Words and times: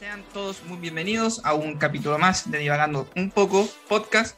Sean 0.00 0.24
todos 0.32 0.64
muy 0.64 0.78
bienvenidos 0.78 1.42
a 1.44 1.52
un 1.52 1.76
capítulo 1.76 2.18
más 2.18 2.50
de 2.50 2.56
Divagando 2.56 3.06
un 3.16 3.30
poco 3.30 3.68
podcast. 3.86 4.34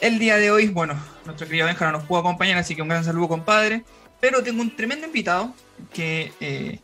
El 0.00 0.20
día 0.20 0.36
de 0.36 0.52
hoy, 0.52 0.68
bueno, 0.68 0.94
nuestro 1.24 1.48
querido 1.48 1.66
Benja 1.66 1.86
no 1.86 1.98
nos 1.98 2.04
pudo 2.04 2.20
acompañar, 2.20 2.58
así 2.58 2.76
que 2.76 2.82
un 2.82 2.86
gran 2.86 3.02
saludo, 3.02 3.26
compadre. 3.26 3.82
Pero 4.20 4.44
tengo 4.44 4.62
un 4.62 4.76
tremendo 4.76 5.08
invitado 5.08 5.52
que 5.92 6.32
eh, 6.38 6.78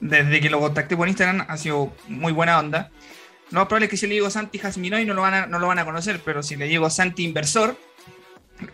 desde 0.00 0.40
que 0.40 0.50
lo 0.50 0.58
contacté 0.58 0.96
por 0.96 1.06
Instagram 1.06 1.46
ha 1.48 1.56
sido 1.56 1.94
muy 2.08 2.32
buena 2.32 2.58
onda. 2.58 2.90
Lo 3.52 3.60
más 3.60 3.68
probable 3.68 3.86
es 3.86 3.90
que 3.90 3.96
si 3.96 4.08
le 4.08 4.14
digo 4.14 4.28
Santi 4.28 4.58
Jasminoy 4.58 5.04
no 5.04 5.14
lo, 5.14 5.22
van 5.22 5.34
a, 5.34 5.46
no 5.46 5.60
lo 5.60 5.68
van 5.68 5.78
a 5.78 5.84
conocer, 5.84 6.20
pero 6.24 6.42
si 6.42 6.56
le 6.56 6.64
digo 6.64 6.90
Santi 6.90 7.22
Inversor, 7.22 7.78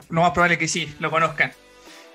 lo 0.09 0.23
más 0.23 0.31
probable 0.31 0.55
es 0.55 0.61
que 0.61 0.69
sí, 0.69 0.95
lo 0.99 1.11
conozcan. 1.11 1.53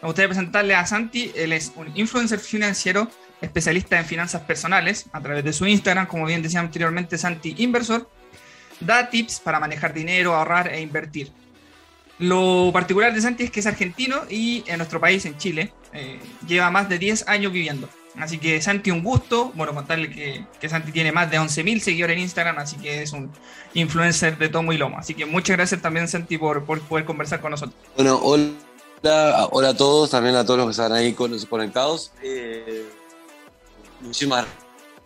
Me 0.01 0.07
gustaría 0.07 0.29
presentarle 0.29 0.73
a 0.73 0.87
Santi, 0.87 1.31
él 1.35 1.53
es 1.53 1.71
un 1.75 1.95
influencer 1.95 2.39
financiero, 2.39 3.11
especialista 3.43 3.99
en 3.99 4.05
finanzas 4.05 4.41
personales, 4.41 5.05
a 5.11 5.21
través 5.21 5.43
de 5.43 5.53
su 5.53 5.67
Instagram, 5.67 6.07
como 6.07 6.25
bien 6.25 6.41
decía 6.41 6.59
anteriormente, 6.59 7.17
Santi 7.17 7.55
Inversor, 7.57 8.09
da 8.79 9.09
tips 9.09 9.39
para 9.39 9.59
manejar 9.59 9.93
dinero, 9.93 10.33
ahorrar 10.33 10.73
e 10.73 10.81
invertir. 10.81 11.31
Lo 12.19 12.69
particular 12.71 13.13
de 13.13 13.21
Santi 13.21 13.43
es 13.43 13.51
que 13.51 13.59
es 13.59 13.67
argentino 13.67 14.21
y 14.29 14.63
en 14.67 14.77
nuestro 14.77 14.99
país, 14.99 15.25
en 15.25 15.37
Chile, 15.37 15.73
eh, 15.93 16.19
lleva 16.47 16.69
más 16.71 16.87
de 16.87 16.99
10 16.99 17.27
años 17.27 17.51
viviendo. 17.51 17.89
Así 18.17 18.37
que 18.37 18.61
Santi, 18.61 18.91
un 18.91 19.03
gusto. 19.03 19.51
Bueno, 19.55 19.73
contarle 19.73 20.09
que, 20.09 20.45
que 20.59 20.69
Santi 20.69 20.91
tiene 20.91 21.11
más 21.11 21.31
de 21.31 21.39
11.000 21.39 21.79
seguidores 21.79 22.15
en 22.15 22.21
Instagram, 22.21 22.59
así 22.59 22.77
que 22.77 23.01
es 23.01 23.11
un 23.11 23.31
influencer 23.73 24.37
de 24.37 24.49
tomo 24.49 24.71
y 24.71 24.77
lomo. 24.77 24.99
Así 24.99 25.15
que 25.15 25.25
muchas 25.25 25.57
gracias 25.57 25.81
también, 25.81 26.07
Santi, 26.07 26.37
por, 26.37 26.63
por 26.63 26.79
poder 26.81 27.05
conversar 27.05 27.41
con 27.41 27.51
nosotros. 27.51 27.75
Bueno, 27.95 28.19
hola, 28.21 29.47
hola 29.49 29.69
a 29.69 29.75
todos, 29.75 30.11
también 30.11 30.35
a 30.35 30.45
todos 30.45 30.59
los 30.59 30.67
que 30.67 30.71
están 30.71 30.93
ahí 30.93 31.13
conectados. 31.13 32.11
Eh, 32.21 32.85
muchísimas 34.03 34.45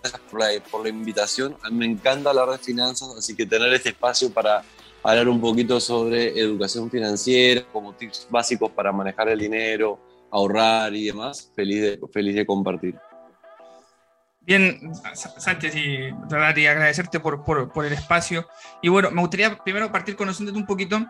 gracias 0.01 0.21
por 0.29 0.39
la, 0.39 0.63
por 0.69 0.83
la 0.83 0.89
invitación. 0.89 1.55
A 1.63 1.69
mí 1.69 1.77
me 1.77 1.85
encanta 1.85 2.29
hablar 2.29 2.49
de 2.49 2.57
finanzas, 2.57 3.09
así 3.17 3.35
que 3.35 3.45
tener 3.45 3.71
este 3.73 3.89
espacio 3.89 4.31
para 4.31 4.63
hablar 5.03 5.29
un 5.29 5.39
poquito 5.39 5.79
sobre 5.79 6.39
educación 6.39 6.89
financiera, 6.89 7.63
como 7.71 7.93
tips 7.93 8.27
básicos 8.29 8.71
para 8.71 8.91
manejar 8.91 9.29
el 9.29 9.39
dinero, 9.39 9.99
ahorrar 10.31 10.93
y 10.93 11.05
demás, 11.05 11.51
feliz 11.55 11.81
de, 11.81 11.99
feliz 12.11 12.35
de 12.35 12.45
compartir. 12.45 12.95
Bien, 14.41 14.93
Sánchez, 15.13 15.75
y 15.75 16.65
agradecerte 16.65 17.19
por, 17.19 17.43
por, 17.43 17.71
por, 17.71 17.85
el 17.85 17.91
espacio. 17.91 18.47
Y 18.81 18.87
bueno, 18.87 19.11
me 19.11 19.19
gustaría 19.19 19.57
primero 19.57 19.91
partir 19.91 20.15
conociéndote 20.15 20.57
un 20.57 20.65
poquito, 20.65 21.05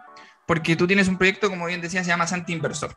porque 0.47 0.75
tú 0.75 0.87
tienes 0.87 1.07
un 1.07 1.17
proyecto, 1.17 1.47
como 1.47 1.67
bien 1.67 1.79
decía, 1.79 2.03
se 2.03 2.09
llama 2.09 2.25
Santi 2.25 2.53
Inversor. 2.53 2.95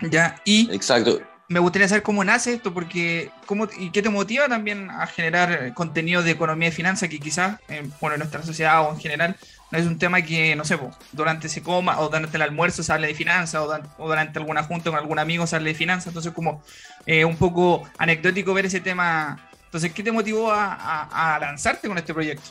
¿Ya? 0.00 0.40
Y 0.44 0.68
Exacto. 0.74 1.20
Me 1.48 1.60
gustaría 1.60 1.88
saber 1.88 2.02
cómo 2.02 2.24
nace 2.24 2.54
esto, 2.54 2.74
porque 2.74 3.30
cómo, 3.46 3.68
y 3.78 3.90
qué 3.90 4.02
te 4.02 4.08
motiva 4.08 4.48
también 4.48 4.90
a 4.90 5.06
generar 5.06 5.72
contenido 5.74 6.22
de 6.22 6.32
economía 6.32 6.68
y 6.68 6.72
finanzas 6.72 7.08
que 7.08 7.20
quizás, 7.20 7.60
eh, 7.68 7.88
bueno, 8.00 8.14
en 8.14 8.20
nuestra 8.20 8.42
sociedad 8.42 8.82
o 8.82 8.92
en 8.92 8.98
general, 8.98 9.36
no 9.70 9.78
es 9.78 9.86
un 9.86 9.98
tema 9.98 10.22
que, 10.22 10.56
no 10.56 10.64
sé, 10.64 10.78
durante 11.12 11.48
se 11.48 11.62
coma 11.62 12.00
o 12.00 12.08
durante 12.08 12.36
el 12.36 12.42
almuerzo 12.42 12.82
se 12.82 12.92
hable 12.92 13.08
de 13.08 13.14
finanzas 13.14 13.62
o, 13.62 14.06
durante 14.06 14.38
alguna 14.38 14.62
junta 14.62 14.90
con 14.90 14.98
algún 14.98 15.18
amigo 15.18 15.46
se 15.46 15.56
hable 15.56 15.70
de 15.70 15.76
finanzas. 15.76 16.08
Entonces, 16.08 16.32
como 16.32 16.62
eh, 17.04 17.24
un 17.24 17.36
poco 17.36 17.82
anecdótico 17.98 18.54
ver 18.54 18.66
ese 18.66 18.80
tema. 18.80 19.48
Entonces, 19.64 19.92
¿qué 19.92 20.02
te 20.02 20.12
motivó 20.12 20.50
a, 20.50 20.74
a, 20.74 21.34
a, 21.34 21.38
lanzarte 21.38 21.88
con 21.88 21.98
este 21.98 22.14
proyecto? 22.14 22.50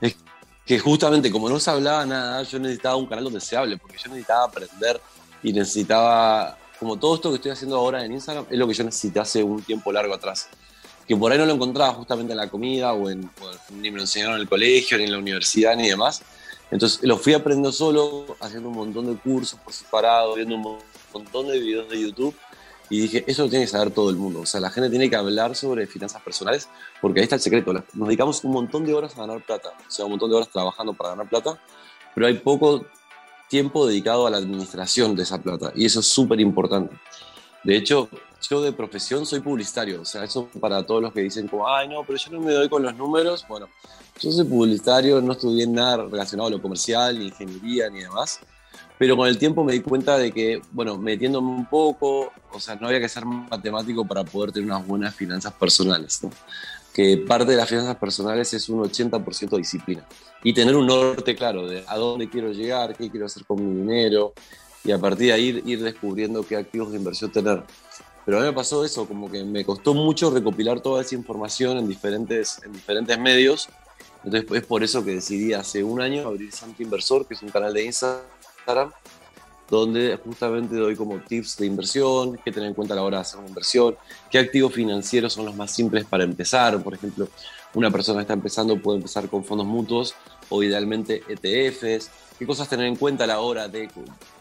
Es 0.00 0.16
que 0.64 0.78
justamente 0.78 1.30
como 1.30 1.48
no 1.48 1.58
se 1.58 1.70
hablaba 1.70 2.06
nada, 2.06 2.42
yo 2.44 2.58
necesitaba 2.58 2.96
un 2.96 3.06
canal 3.06 3.24
donde 3.24 3.40
se 3.40 3.56
hable, 3.56 3.76
porque 3.76 3.96
yo 3.98 4.08
necesitaba 4.08 4.44
aprender 4.44 5.00
y 5.42 5.52
necesitaba, 5.52 6.56
como 6.80 6.98
todo 6.98 7.14
esto 7.14 7.30
que 7.30 7.36
estoy 7.36 7.52
haciendo 7.52 7.76
ahora 7.76 8.04
en 8.04 8.12
Instagram, 8.12 8.46
es 8.50 8.58
lo 8.58 8.66
que 8.66 8.74
yo 8.74 8.82
necesité 8.82 9.20
hace 9.20 9.44
un 9.44 9.62
tiempo 9.62 9.92
largo 9.92 10.14
atrás 10.14 10.48
que 11.10 11.16
por 11.16 11.32
ahí 11.32 11.38
no 11.38 11.44
lo 11.44 11.54
encontraba 11.54 11.92
justamente 11.94 12.34
en 12.34 12.36
la 12.36 12.48
comida 12.48 12.92
o, 12.92 13.10
en, 13.10 13.24
o 13.24 13.72
ni 13.72 13.90
me 13.90 13.96
lo 13.96 14.02
enseñaron 14.04 14.36
en 14.36 14.42
el 14.42 14.48
colegio, 14.48 14.96
ni 14.96 15.02
en 15.02 15.10
la 15.10 15.18
universidad, 15.18 15.74
ni 15.74 15.88
demás. 15.88 16.22
Entonces 16.70 17.02
lo 17.02 17.18
fui 17.18 17.34
aprendiendo 17.34 17.72
solo, 17.72 18.36
haciendo 18.38 18.68
un 18.68 18.76
montón 18.76 19.12
de 19.12 19.20
cursos 19.20 19.58
por 19.58 19.72
separado, 19.72 20.36
viendo 20.36 20.54
un 20.54 20.78
montón 21.12 21.48
de 21.48 21.58
videos 21.58 21.88
de 21.88 22.00
YouTube 22.00 22.36
y 22.88 23.00
dije, 23.00 23.24
eso 23.26 23.42
lo 23.42 23.50
tiene 23.50 23.64
que 23.64 23.70
saber 23.72 23.90
todo 23.90 24.08
el 24.08 24.14
mundo. 24.14 24.42
O 24.42 24.46
sea, 24.46 24.60
la 24.60 24.70
gente 24.70 24.88
tiene 24.88 25.10
que 25.10 25.16
hablar 25.16 25.56
sobre 25.56 25.88
finanzas 25.88 26.22
personales 26.22 26.68
porque 27.00 27.18
ahí 27.18 27.24
está 27.24 27.34
el 27.34 27.42
secreto. 27.42 27.72
Nos 27.72 28.06
dedicamos 28.06 28.44
un 28.44 28.52
montón 28.52 28.86
de 28.86 28.94
horas 28.94 29.12
a 29.16 29.22
ganar 29.22 29.44
plata, 29.44 29.70
o 29.70 29.90
sea, 29.90 30.04
un 30.04 30.12
montón 30.12 30.30
de 30.30 30.36
horas 30.36 30.48
trabajando 30.48 30.94
para 30.94 31.10
ganar 31.10 31.28
plata, 31.28 31.60
pero 32.14 32.28
hay 32.28 32.34
poco 32.34 32.86
tiempo 33.50 33.86
dedicado 33.86 34.26
a 34.26 34.30
la 34.30 34.38
administración 34.38 35.16
de 35.16 35.24
esa 35.24 35.42
plata 35.42 35.72
y 35.74 35.84
eso 35.84 36.00
es 36.00 36.06
súper 36.06 36.40
importante. 36.40 36.96
De 37.64 37.76
hecho, 37.76 38.08
yo 38.48 38.62
de 38.62 38.72
profesión 38.72 39.26
soy 39.26 39.40
publicitario, 39.40 40.00
o 40.00 40.04
sea, 40.04 40.24
eso 40.24 40.48
para 40.60 40.86
todos 40.86 41.02
los 41.02 41.12
que 41.12 41.20
dicen 41.20 41.48
como, 41.48 41.68
ay, 41.68 41.88
no, 41.88 42.02
pero 42.04 42.16
yo 42.16 42.30
no 42.30 42.40
me 42.40 42.52
doy 42.52 42.68
con 42.68 42.82
los 42.82 42.96
números. 42.96 43.44
Bueno, 43.48 43.68
yo 44.20 44.30
soy 44.30 44.46
publicitario, 44.46 45.20
no 45.20 45.32
estudié 45.32 45.66
nada 45.66 46.04
relacionado 46.04 46.48
a 46.48 46.52
lo 46.52 46.62
comercial, 46.62 47.18
ni 47.18 47.26
ingeniería, 47.26 47.90
ni 47.90 48.00
demás. 48.00 48.40
Pero 48.98 49.16
con 49.16 49.26
el 49.26 49.36
tiempo 49.36 49.64
me 49.64 49.72
di 49.72 49.80
cuenta 49.80 50.16
de 50.16 50.30
que, 50.30 50.62
bueno, 50.70 50.96
metiéndome 50.96 51.48
un 51.48 51.66
poco, 51.66 52.32
o 52.52 52.60
sea, 52.60 52.76
no 52.76 52.86
había 52.86 53.00
que 53.00 53.08
ser 53.08 53.24
matemático 53.24 54.06
para 54.06 54.24
poder 54.24 54.52
tener 54.52 54.70
unas 54.70 54.86
buenas 54.86 55.14
finanzas 55.14 55.52
personales, 55.54 56.22
¿no? 56.22 56.30
Que 56.92 57.18
parte 57.18 57.52
de 57.52 57.56
las 57.56 57.68
finanzas 57.68 57.96
personales 57.96 58.52
es 58.52 58.68
un 58.68 58.82
80% 58.82 59.56
disciplina. 59.56 60.06
Y 60.42 60.52
tener 60.52 60.74
un 60.74 60.86
norte 60.86 61.36
claro 61.36 61.66
de 61.66 61.84
a 61.86 61.96
dónde 61.96 62.28
quiero 62.28 62.52
llegar, 62.52 62.96
qué 62.96 63.10
quiero 63.10 63.26
hacer 63.26 63.44
con 63.44 63.64
mi 63.64 63.80
dinero, 63.80 64.32
y 64.84 64.92
a 64.92 64.98
partir 64.98 65.28
de 65.28 65.32
ahí 65.34 65.46
ir, 65.48 65.62
ir 65.66 65.82
descubriendo 65.82 66.42
qué 66.42 66.56
activos 66.56 66.90
de 66.90 66.96
inversión 66.96 67.30
tener. 67.30 67.62
Pero 68.24 68.38
a 68.38 68.40
mí 68.40 68.46
me 68.46 68.52
pasó 68.52 68.84
eso, 68.84 69.06
como 69.06 69.30
que 69.30 69.44
me 69.44 69.64
costó 69.64 69.94
mucho 69.94 70.30
recopilar 70.30 70.80
toda 70.80 71.02
esa 71.02 71.14
información 71.14 71.78
en 71.78 71.88
diferentes, 71.88 72.60
en 72.64 72.72
diferentes 72.72 73.18
medios. 73.18 73.68
Entonces 74.24 74.50
es 74.52 74.66
por 74.66 74.82
eso 74.84 75.04
que 75.04 75.12
decidí 75.12 75.52
hace 75.52 75.82
un 75.82 76.00
año 76.00 76.28
abrir 76.28 76.52
Santo 76.52 76.82
Inversor, 76.82 77.26
que 77.26 77.34
es 77.34 77.42
un 77.42 77.48
canal 77.48 77.72
de 77.72 77.84
Instagram, 77.84 78.92
donde 79.70 80.18
justamente 80.24 80.74
doy 80.74 80.96
como 80.96 81.18
tips 81.20 81.56
de 81.58 81.66
inversión, 81.66 82.38
qué 82.44 82.50
tener 82.50 82.68
en 82.68 82.74
cuenta 82.74 82.94
a 82.94 82.96
la 82.96 83.04
hora 83.04 83.18
de 83.18 83.22
hacer 83.22 83.38
una 83.38 83.48
inversión, 83.48 83.96
qué 84.30 84.38
activos 84.38 84.74
financieros 84.74 85.32
son 85.32 85.46
los 85.46 85.54
más 85.54 85.70
simples 85.70 86.04
para 86.04 86.24
empezar. 86.24 86.82
Por 86.82 86.94
ejemplo, 86.94 87.28
una 87.74 87.90
persona 87.90 88.18
que 88.18 88.22
está 88.22 88.34
empezando 88.34 88.76
puede 88.76 88.98
empezar 88.98 89.28
con 89.28 89.44
fondos 89.44 89.66
mutuos 89.66 90.14
o 90.48 90.62
idealmente 90.62 91.22
ETFs, 91.28 92.10
qué 92.36 92.46
cosas 92.46 92.68
tener 92.68 92.86
en 92.86 92.96
cuenta 92.96 93.24
a 93.24 93.26
la 93.28 93.38
hora 93.38 93.68
de 93.68 93.88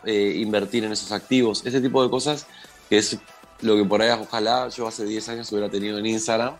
eh, 0.03 0.33
invertir 0.37 0.83
en 0.83 0.91
esos 0.91 1.11
activos, 1.11 1.63
ese 1.63 1.79
tipo 1.79 2.03
de 2.03 2.09
cosas 2.09 2.47
que 2.89 2.97
es 2.97 3.17
lo 3.61 3.75
que 3.75 3.85
por 3.85 4.01
ahí 4.01 4.09
ojalá 4.09 4.67
yo 4.69 4.87
hace 4.87 5.05
10 5.05 5.29
años 5.29 5.51
hubiera 5.51 5.69
tenido 5.69 5.99
en 5.99 6.07
Instagram, 6.07 6.55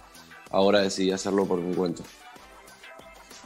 ahora 0.52 0.81
decidí 0.81 1.12
hacerlo 1.12 1.46
por 1.46 1.59
mi 1.59 1.74
cuenta. 1.74 2.03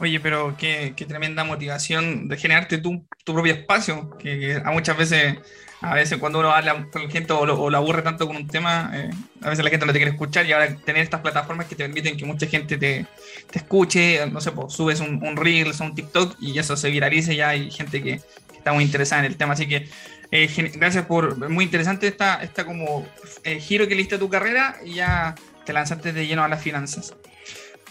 Oye, 0.00 0.18
pero 0.18 0.56
qué, 0.56 0.92
tremenda 1.06 1.44
motivación 1.44 2.26
de 2.28 2.36
generarte 2.36 2.78
tu, 2.78 3.06
tu 3.24 3.32
propio 3.32 3.52
espacio, 3.52 4.16
que, 4.18 4.60
a 4.64 4.72
muchas 4.72 4.96
veces, 4.96 5.36
a 5.80 5.94
veces 5.94 6.18
cuando 6.18 6.40
uno 6.40 6.50
habla 6.50 6.88
con 6.90 7.08
gente 7.08 7.32
o 7.32 7.46
lo, 7.46 7.76
aburre 7.76 8.02
tanto 8.02 8.26
con 8.26 8.34
un 8.36 8.48
tema, 8.48 8.90
eh, 8.92 9.10
a 9.42 9.50
veces 9.50 9.64
la 9.64 9.70
gente 9.70 9.86
no 9.86 9.92
te 9.92 9.98
quiere 10.00 10.10
escuchar 10.10 10.46
y 10.46 10.52
ahora 10.52 10.74
tener 10.84 11.02
estas 11.02 11.20
plataformas 11.20 11.66
que 11.66 11.76
te 11.76 11.84
permiten 11.84 12.16
que 12.16 12.24
mucha 12.24 12.46
gente 12.46 12.76
te, 12.76 13.06
te 13.50 13.58
escuche, 13.58 14.26
no 14.26 14.40
sé, 14.40 14.50
pues, 14.50 14.72
subes 14.72 14.98
un, 14.98 15.24
un 15.24 15.36
Reels 15.36 15.80
o 15.80 15.84
un 15.84 15.94
TikTok 15.94 16.36
y 16.40 16.58
eso 16.58 16.76
se 16.76 16.90
viraliza 16.90 17.32
y 17.32 17.36
ya 17.36 17.50
hay 17.50 17.70
gente 17.70 18.02
que, 18.02 18.20
que 18.50 18.58
está 18.58 18.72
muy 18.72 18.82
interesada 18.82 19.24
en 19.24 19.30
el 19.30 19.36
tema, 19.36 19.52
así 19.52 19.68
que 19.68 19.88
eh, 20.32 20.50
gracias 20.74 21.06
por, 21.06 21.48
muy 21.48 21.64
interesante 21.64 22.08
esta, 22.08 22.42
esta 22.42 22.64
como 22.64 23.06
eh, 23.44 23.60
giro 23.60 23.86
que 23.86 23.94
le 23.94 24.00
diste 24.00 24.16
a 24.16 24.18
tu 24.18 24.28
carrera 24.28 24.76
y 24.84 24.94
ya 24.94 25.36
te 25.64 25.72
lanzaste 25.72 26.12
de 26.12 26.26
lleno 26.26 26.42
a 26.42 26.48
las 26.48 26.60
finanzas. 26.60 27.14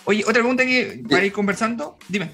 Oye, 0.06 0.24
otra 0.24 0.41
pregunta 0.41 0.66
que 0.66 1.03
para 1.09 1.25
ir 1.25 1.31
conversando, 1.31 1.97
dime. 2.08 2.31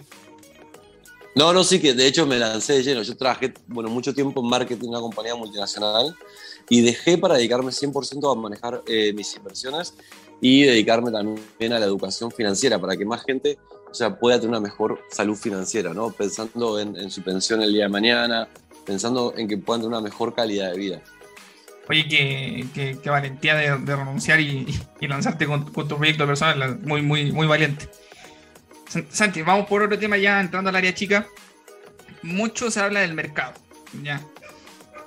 No, 1.35 1.53
no, 1.53 1.63
sí 1.63 1.79
que 1.79 1.93
de 1.93 2.07
hecho 2.07 2.25
me 2.25 2.37
lancé 2.39 2.73
de 2.73 2.83
lleno. 2.83 3.03
Yo 3.03 3.15
trabajé, 3.15 3.53
bueno, 3.67 3.89
mucho 3.89 4.13
tiempo 4.13 4.41
en 4.41 4.49
marketing 4.49 4.85
en 4.85 4.89
una 4.89 4.99
compañía 4.99 5.35
multinacional 5.35 6.15
y 6.67 6.81
dejé 6.81 7.17
para 7.17 7.35
dedicarme 7.35 7.71
100% 7.71 8.31
a 8.31 8.35
manejar 8.35 8.81
eh, 8.87 9.13
mis 9.13 9.35
inversiones 9.35 9.93
y 10.41 10.63
dedicarme 10.63 11.11
también 11.11 11.73
a 11.73 11.79
la 11.79 11.85
educación 11.85 12.31
financiera 12.31 12.79
para 12.79 12.97
que 12.97 13.05
más 13.05 13.23
gente 13.23 13.57
o 13.89 13.93
sea, 13.93 14.19
pueda 14.19 14.37
tener 14.37 14.49
una 14.49 14.59
mejor 14.59 14.99
salud 15.09 15.35
financiera, 15.35 15.93
¿no? 15.93 16.11
Pensando 16.11 16.79
en, 16.79 16.95
en 16.95 17.09
su 17.09 17.23
pensión 17.23 17.61
el 17.61 17.73
día 17.73 17.83
de 17.83 17.89
mañana, 17.89 18.47
pensando 18.85 19.33
en 19.35 19.47
que 19.47 19.57
puedan 19.57 19.81
tener 19.81 19.97
una 19.97 20.01
mejor 20.01 20.33
calidad 20.35 20.71
de 20.71 20.77
vida. 20.77 21.01
Oye, 21.89 22.07
qué, 22.73 23.09
valentía 23.09 23.55
de, 23.55 23.95
renunciar 23.95 24.39
y, 24.39 24.79
lanzarte 25.01 25.47
con, 25.47 25.73
con, 25.73 25.87
tu 25.87 25.97
proyecto 25.97 26.27
personal, 26.27 26.79
muy, 26.81 27.01
muy, 27.01 27.31
muy 27.31 27.47
valiente. 27.47 27.89
Santi, 29.09 29.41
vamos 29.41 29.67
por 29.67 29.81
otro 29.81 29.97
tema 29.97 30.15
ya 30.17 30.39
entrando 30.39 30.69
al 30.69 30.75
área 30.75 30.93
chica. 30.93 31.25
Mucho 32.21 32.69
se 32.69 32.79
habla 32.79 32.99
del 32.99 33.15
mercado, 33.15 33.53
¿ya? 34.03 34.21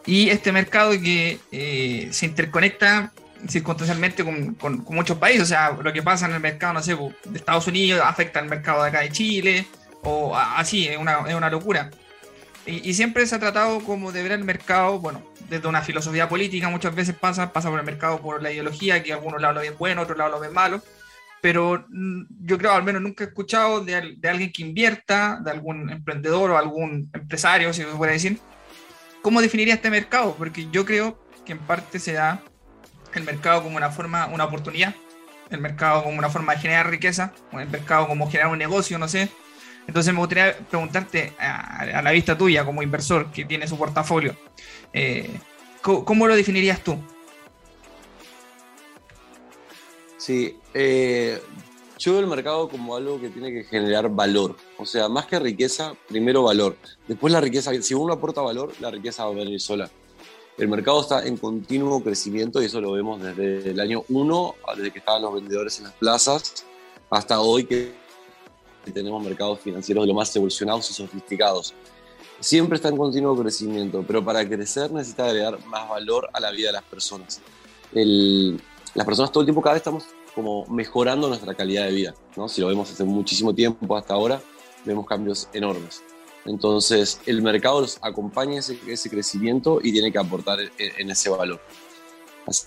Y 0.07 0.31
este 0.31 0.51
mercado 0.51 0.91
que 0.93 1.39
eh, 1.53 2.09
se 2.11 2.27
interconecta 2.27 3.13
circunstancialmente 3.49 4.25
con, 4.25 4.85
muchos 4.89 5.19
países, 5.19 5.43
o 5.43 5.47
sea, 5.47 5.77
lo 5.81 5.93
que 5.93 6.03
pasa 6.03 6.27
en 6.27 6.33
el 6.33 6.41
mercado, 6.41 6.75
no 6.75 6.83
sé, 6.83 6.97
de 6.97 7.39
Estados 7.39 7.67
Unidos 7.69 8.03
afecta 8.05 8.41
al 8.41 8.49
mercado 8.49 8.83
de 8.83 8.89
acá 8.89 9.01
de 9.01 9.11
Chile, 9.11 9.67
o 10.03 10.37
así, 10.37 10.89
es 10.89 10.99
una, 10.99 11.21
es 11.29 11.35
una 11.35 11.49
locura. 11.49 11.91
Y, 12.65 12.89
y, 12.89 12.95
siempre 12.95 13.27
se 13.27 13.35
ha 13.35 13.41
tratado 13.41 13.81
como 13.81 14.13
de 14.13 14.23
ver 14.23 14.33
el 14.33 14.45
mercado, 14.45 15.01
bueno, 15.01 15.23
desde 15.49 15.69
una 15.69 15.83
filosofía 15.83 16.29
política 16.29 16.69
muchas 16.69 16.95
veces 16.95 17.15
pasa, 17.15 17.53
pasa 17.53 17.69
por 17.69 17.79
el 17.79 17.85
mercado 17.85 18.21
por 18.21 18.43
la 18.43 18.53
ideología, 18.53 19.03
que 19.03 19.13
algunos 19.13 19.41
lados 19.41 19.57
lo 19.57 19.61
ven 19.63 19.75
bueno, 19.79 20.03
otros 20.03 20.17
lados 20.17 20.33
lo 20.33 20.41
ven 20.41 20.53
malo, 20.53 20.81
pero 21.43 21.85
mm, 21.89 22.23
yo 22.47 22.57
creo, 22.57 22.73
al 22.73 22.85
menos 22.85 23.03
nunca 23.03 23.25
he 23.25 23.27
escuchado 23.27 23.85
de, 23.85 23.97
alguien 23.97 24.53
que 24.53 24.63
invierta, 24.63 25.41
de 25.45 25.51
algún 25.51 25.91
emprendedor 25.91 26.53
o 26.53 26.57
algún 26.57 27.11
empresario, 27.13 27.73
si 27.75 27.83
se 27.83 27.89
puede 27.89 28.13
decir, 28.13 28.39
¿cómo 29.21 29.43
definiría 29.43 29.75
este 29.75 29.91
mercado? 29.91 30.35
Porque 30.39 30.69
yo 30.71 30.87
creo 30.87 31.21
que 31.45 31.53
en 31.53 31.59
parte 31.59 31.99
se 31.99 32.13
da 32.13 32.41
el 33.13 33.25
mercado 33.25 33.63
como 33.65 33.77
una 33.77 33.91
forma, 33.91 34.27
una 34.27 34.45
oportunidad, 34.45 34.95
el 35.51 35.61
mercado 35.61 36.05
como 36.05 36.17
una 36.17 36.31
forma 36.31 36.55
de 36.55 36.61
generar 36.61 36.89
riqueza, 36.89 37.33
el 37.53 37.69
mercado 37.69 38.07
como 38.07 38.31
generar 38.31 38.53
un 38.53 38.59
negocio, 38.59 38.97
no 38.99 39.09
sé. 39.09 39.29
Entonces 39.87 40.13
me 40.13 40.21
gustaría 40.21 40.57
preguntarte 40.59 41.35
a, 41.39 42.03
la 42.03 42.11
vista 42.13 42.37
tuya 42.37 42.65
como 42.65 42.83
inversor 42.83 43.31
que 43.31 43.45
tiene 43.45 43.67
su 43.67 43.77
portafolio, 43.77 44.37
eh, 44.93 45.31
¿cómo, 45.83 46.27
lo 46.27 46.37
definirías 46.37 46.83
tú? 46.83 46.99
Sí, 50.17 50.57
eh, 50.73 51.43
yo 51.99 52.13
veo 52.13 52.21
el 52.21 52.27
mercado 52.27 52.69
como 52.69 52.97
algo 52.97 53.21
que 53.21 53.29
tiene 53.29 53.53
que 53.53 53.65
generar 53.65 54.09
valor. 54.09 54.57
O 54.79 54.87
sea, 54.87 55.09
más 55.09 55.27
que 55.27 55.39
riqueza, 55.39 55.95
primero 56.09 56.45
valor. 56.45 56.77
Después 57.09 57.33
la 57.33 57.41
riqueza, 57.41 57.73
si 57.83 57.95
uno 57.95 58.13
aporta 58.13 58.41
valor, 58.41 58.73
la 58.81 58.91
riqueza 58.91 59.25
va 59.25 59.31
a 59.31 59.35
venir 59.35 59.61
sola. 59.61 59.91
El 60.59 60.69
mercado 60.69 61.01
está 61.01 61.27
en 61.27 61.37
continuo 61.37 62.03
crecimiento 62.03 62.61
y 62.63 62.67
eso 62.67 62.81
lo 62.81 62.93
vemos 62.93 63.23
desde 63.23 63.71
el 63.71 63.81
año 63.81 64.05
1, 64.09 64.55
desde 64.77 64.91
que 64.91 64.99
estaban 64.99 65.23
los 65.23 65.35
vendedores 65.35 65.79
en 65.79 65.85
las 65.85 65.95
plazas, 65.95 66.67
hasta 67.11 67.41
hoy 67.41 67.65
que 67.65 68.02
tenemos 68.91 69.23
mercados 69.23 69.61
financieros 69.61 70.05
de 70.05 70.09
lo 70.09 70.15
más 70.15 70.35
evolucionados 70.35 70.91
y 70.91 70.95
sofisticados. 70.95 71.75
Siempre 72.41 72.77
está 72.77 72.89
en 72.89 72.97
continuo 72.97 73.37
crecimiento, 73.37 74.05
pero 74.07 74.25
para 74.25 74.47
crecer 74.49 74.91
necesita 74.91 75.27
agregar 75.27 75.65
más 75.67 75.89
valor 75.89 76.29
a 76.33 76.41
la 76.41 76.51
vida 76.51 76.69
de 76.69 76.73
las 76.73 76.83
personas. 76.83 77.41
las 77.93 79.07
personas 79.07 79.31
todo 79.31 79.43
el 79.43 79.47
tiempo, 79.47 79.63
cada 79.63 79.75
vez 79.75 79.81
estamos 79.81 80.05
como 80.35 80.67
mejorando 80.67 81.29
nuestra 81.29 81.55
calidad 81.55 81.85
de 81.85 81.93
vida. 81.93 82.15
¿no? 82.37 82.49
Si 82.49 82.61
lo 82.61 82.67
vemos 82.67 82.91
hace 82.91 83.05
muchísimo 83.05 83.55
tiempo 83.55 83.97
hasta 83.97 84.15
ahora, 84.15 84.43
vemos 84.85 85.07
cambios 85.07 85.49
enormes. 85.53 86.03
Entonces, 86.45 87.21
el 87.27 87.43
mercado 87.43 87.83
los 87.83 87.99
acompaña 88.03 88.59
ese, 88.59 88.79
ese 88.89 89.09
crecimiento 89.09 89.79
y 89.83 89.93
tiene 89.93 90.11
que 90.11 90.19
aportar 90.19 90.59
en, 90.79 91.11
ese 91.11 91.31
valor. 91.31 91.61
Así 92.47 92.67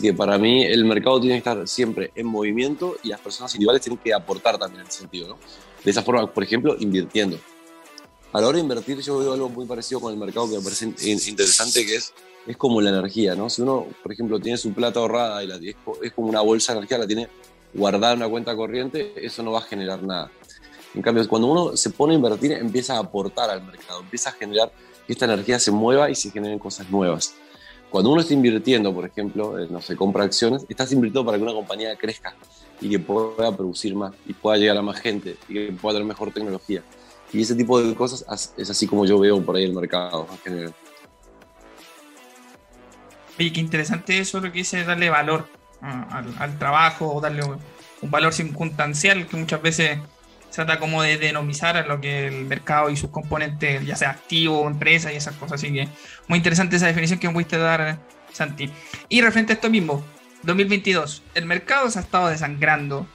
que 0.00 0.12
para 0.12 0.38
mí 0.38 0.64
el 0.64 0.84
mercado 0.84 1.20
tiene 1.20 1.34
que 1.34 1.50
estar 1.50 1.68
siempre 1.68 2.10
en 2.14 2.26
movimiento 2.26 2.96
y 3.02 3.08
las 3.08 3.20
personas 3.20 3.54
individuales 3.54 3.82
tienen 3.82 3.98
que 3.98 4.12
aportar 4.12 4.58
también 4.58 4.82
en 4.82 4.88
ese 4.88 4.98
sentido. 4.98 5.28
¿no? 5.28 5.38
De 5.84 5.90
esa 5.90 6.02
forma, 6.02 6.26
por 6.32 6.42
ejemplo, 6.42 6.76
invirtiendo. 6.78 7.38
A 8.32 8.40
la 8.40 8.46
hora 8.46 8.56
de 8.56 8.62
invertir 8.62 9.00
yo 9.00 9.18
veo 9.18 9.32
algo 9.32 9.48
muy 9.48 9.66
parecido 9.66 10.00
con 10.00 10.12
el 10.12 10.18
mercado 10.18 10.48
que 10.48 10.56
me 10.56 10.62
parece 10.62 10.92
interesante, 11.04 11.84
que 11.84 11.96
es, 11.96 12.12
es 12.46 12.56
como 12.56 12.80
la 12.80 12.90
energía. 12.90 13.34
¿no? 13.34 13.50
Si 13.50 13.62
uno, 13.62 13.86
por 14.02 14.12
ejemplo, 14.12 14.38
tiene 14.38 14.56
su 14.56 14.72
plata 14.72 15.00
ahorrada 15.00 15.42
y 15.42 15.46
la, 15.46 15.56
es, 15.56 15.76
es 16.02 16.12
como 16.12 16.28
una 16.28 16.40
bolsa 16.40 16.72
de 16.72 16.78
energía, 16.78 16.98
la 16.98 17.06
tiene 17.06 17.28
guardada 17.74 18.12
en 18.14 18.20
una 18.20 18.28
cuenta 18.28 18.54
corriente, 18.56 19.12
eso 19.16 19.42
no 19.42 19.52
va 19.52 19.60
a 19.60 19.62
generar 19.62 20.02
nada. 20.02 20.30
En 20.94 21.02
cambio, 21.02 21.26
cuando 21.28 21.48
uno 21.48 21.76
se 21.76 21.90
pone 21.90 22.14
a 22.14 22.16
invertir, 22.16 22.52
empieza 22.52 22.96
a 22.96 23.00
aportar 23.00 23.50
al 23.50 23.64
mercado, 23.64 24.00
empieza 24.00 24.30
a 24.30 24.32
generar 24.32 24.72
que 25.06 25.12
esta 25.12 25.24
energía 25.24 25.58
se 25.58 25.70
mueva 25.70 26.10
y 26.10 26.14
se 26.14 26.30
generen 26.30 26.58
cosas 26.58 26.90
nuevas. 26.90 27.34
Cuando 27.90 28.10
uno 28.10 28.20
está 28.20 28.34
invirtiendo, 28.34 28.94
por 28.94 29.04
ejemplo, 29.04 29.58
eh, 29.58 29.66
no 29.68 29.80
sé, 29.80 29.96
compra 29.96 30.24
acciones, 30.24 30.64
estás 30.68 30.92
invirtiendo 30.92 31.24
para 31.24 31.38
que 31.38 31.42
una 31.42 31.52
compañía 31.52 31.96
crezca 31.96 32.34
y 32.80 32.88
que 32.88 32.98
pueda 33.00 33.54
producir 33.56 33.94
más 33.96 34.14
y 34.26 34.32
pueda 34.32 34.56
llegar 34.56 34.76
a 34.76 34.82
más 34.82 35.00
gente 35.00 35.36
y 35.48 35.54
que 35.54 35.72
pueda 35.72 35.94
tener 35.94 36.06
mejor 36.06 36.32
tecnología. 36.32 36.82
Y 37.32 37.42
ese 37.42 37.54
tipo 37.54 37.82
de 37.82 37.94
cosas 37.94 38.54
es 38.56 38.70
así 38.70 38.86
como 38.86 39.06
yo 39.06 39.18
veo 39.18 39.42
por 39.42 39.56
ahí 39.56 39.64
el 39.64 39.74
mercado 39.74 40.26
en 40.30 40.38
general. 40.38 40.74
Oye, 43.38 43.52
qué 43.52 43.60
interesante 43.60 44.18
eso 44.18 44.40
lo 44.40 44.52
que 44.52 44.58
dice 44.58 44.84
darle 44.84 45.10
valor 45.10 45.46
al, 45.80 46.32
al 46.38 46.58
trabajo 46.58 47.12
o 47.12 47.20
darle 47.20 47.42
un 47.44 48.10
valor 48.10 48.32
circunstancial 48.32 49.26
que 49.26 49.36
muchas 49.36 49.62
veces 49.62 49.98
trata 50.50 50.78
como 50.78 51.02
de 51.02 51.18
denomizar 51.18 51.76
a 51.76 51.86
lo 51.86 52.00
que 52.00 52.26
el 52.26 52.44
mercado 52.46 52.90
y 52.90 52.96
sus 52.96 53.10
componentes, 53.10 53.84
ya 53.86 53.96
sea 53.96 54.10
activo, 54.10 54.66
empresa 54.66 55.12
y 55.12 55.16
esas 55.16 55.34
cosas. 55.36 55.60
Así 55.60 55.72
que 55.72 55.88
muy 56.28 56.38
interesante 56.38 56.76
esa 56.76 56.86
definición 56.86 57.18
que 57.18 57.28
me 57.28 57.34
pudiste 57.34 57.58
dar, 57.58 57.98
Santi. 58.32 58.70
Y 59.08 59.20
referente 59.20 59.52
a 59.52 59.56
esto 59.56 59.70
mismo, 59.70 60.04
2022, 60.42 61.22
el 61.34 61.46
mercado 61.46 61.90
se 61.90 61.98
ha 61.98 62.02
estado 62.02 62.28
desangrando. 62.28 63.06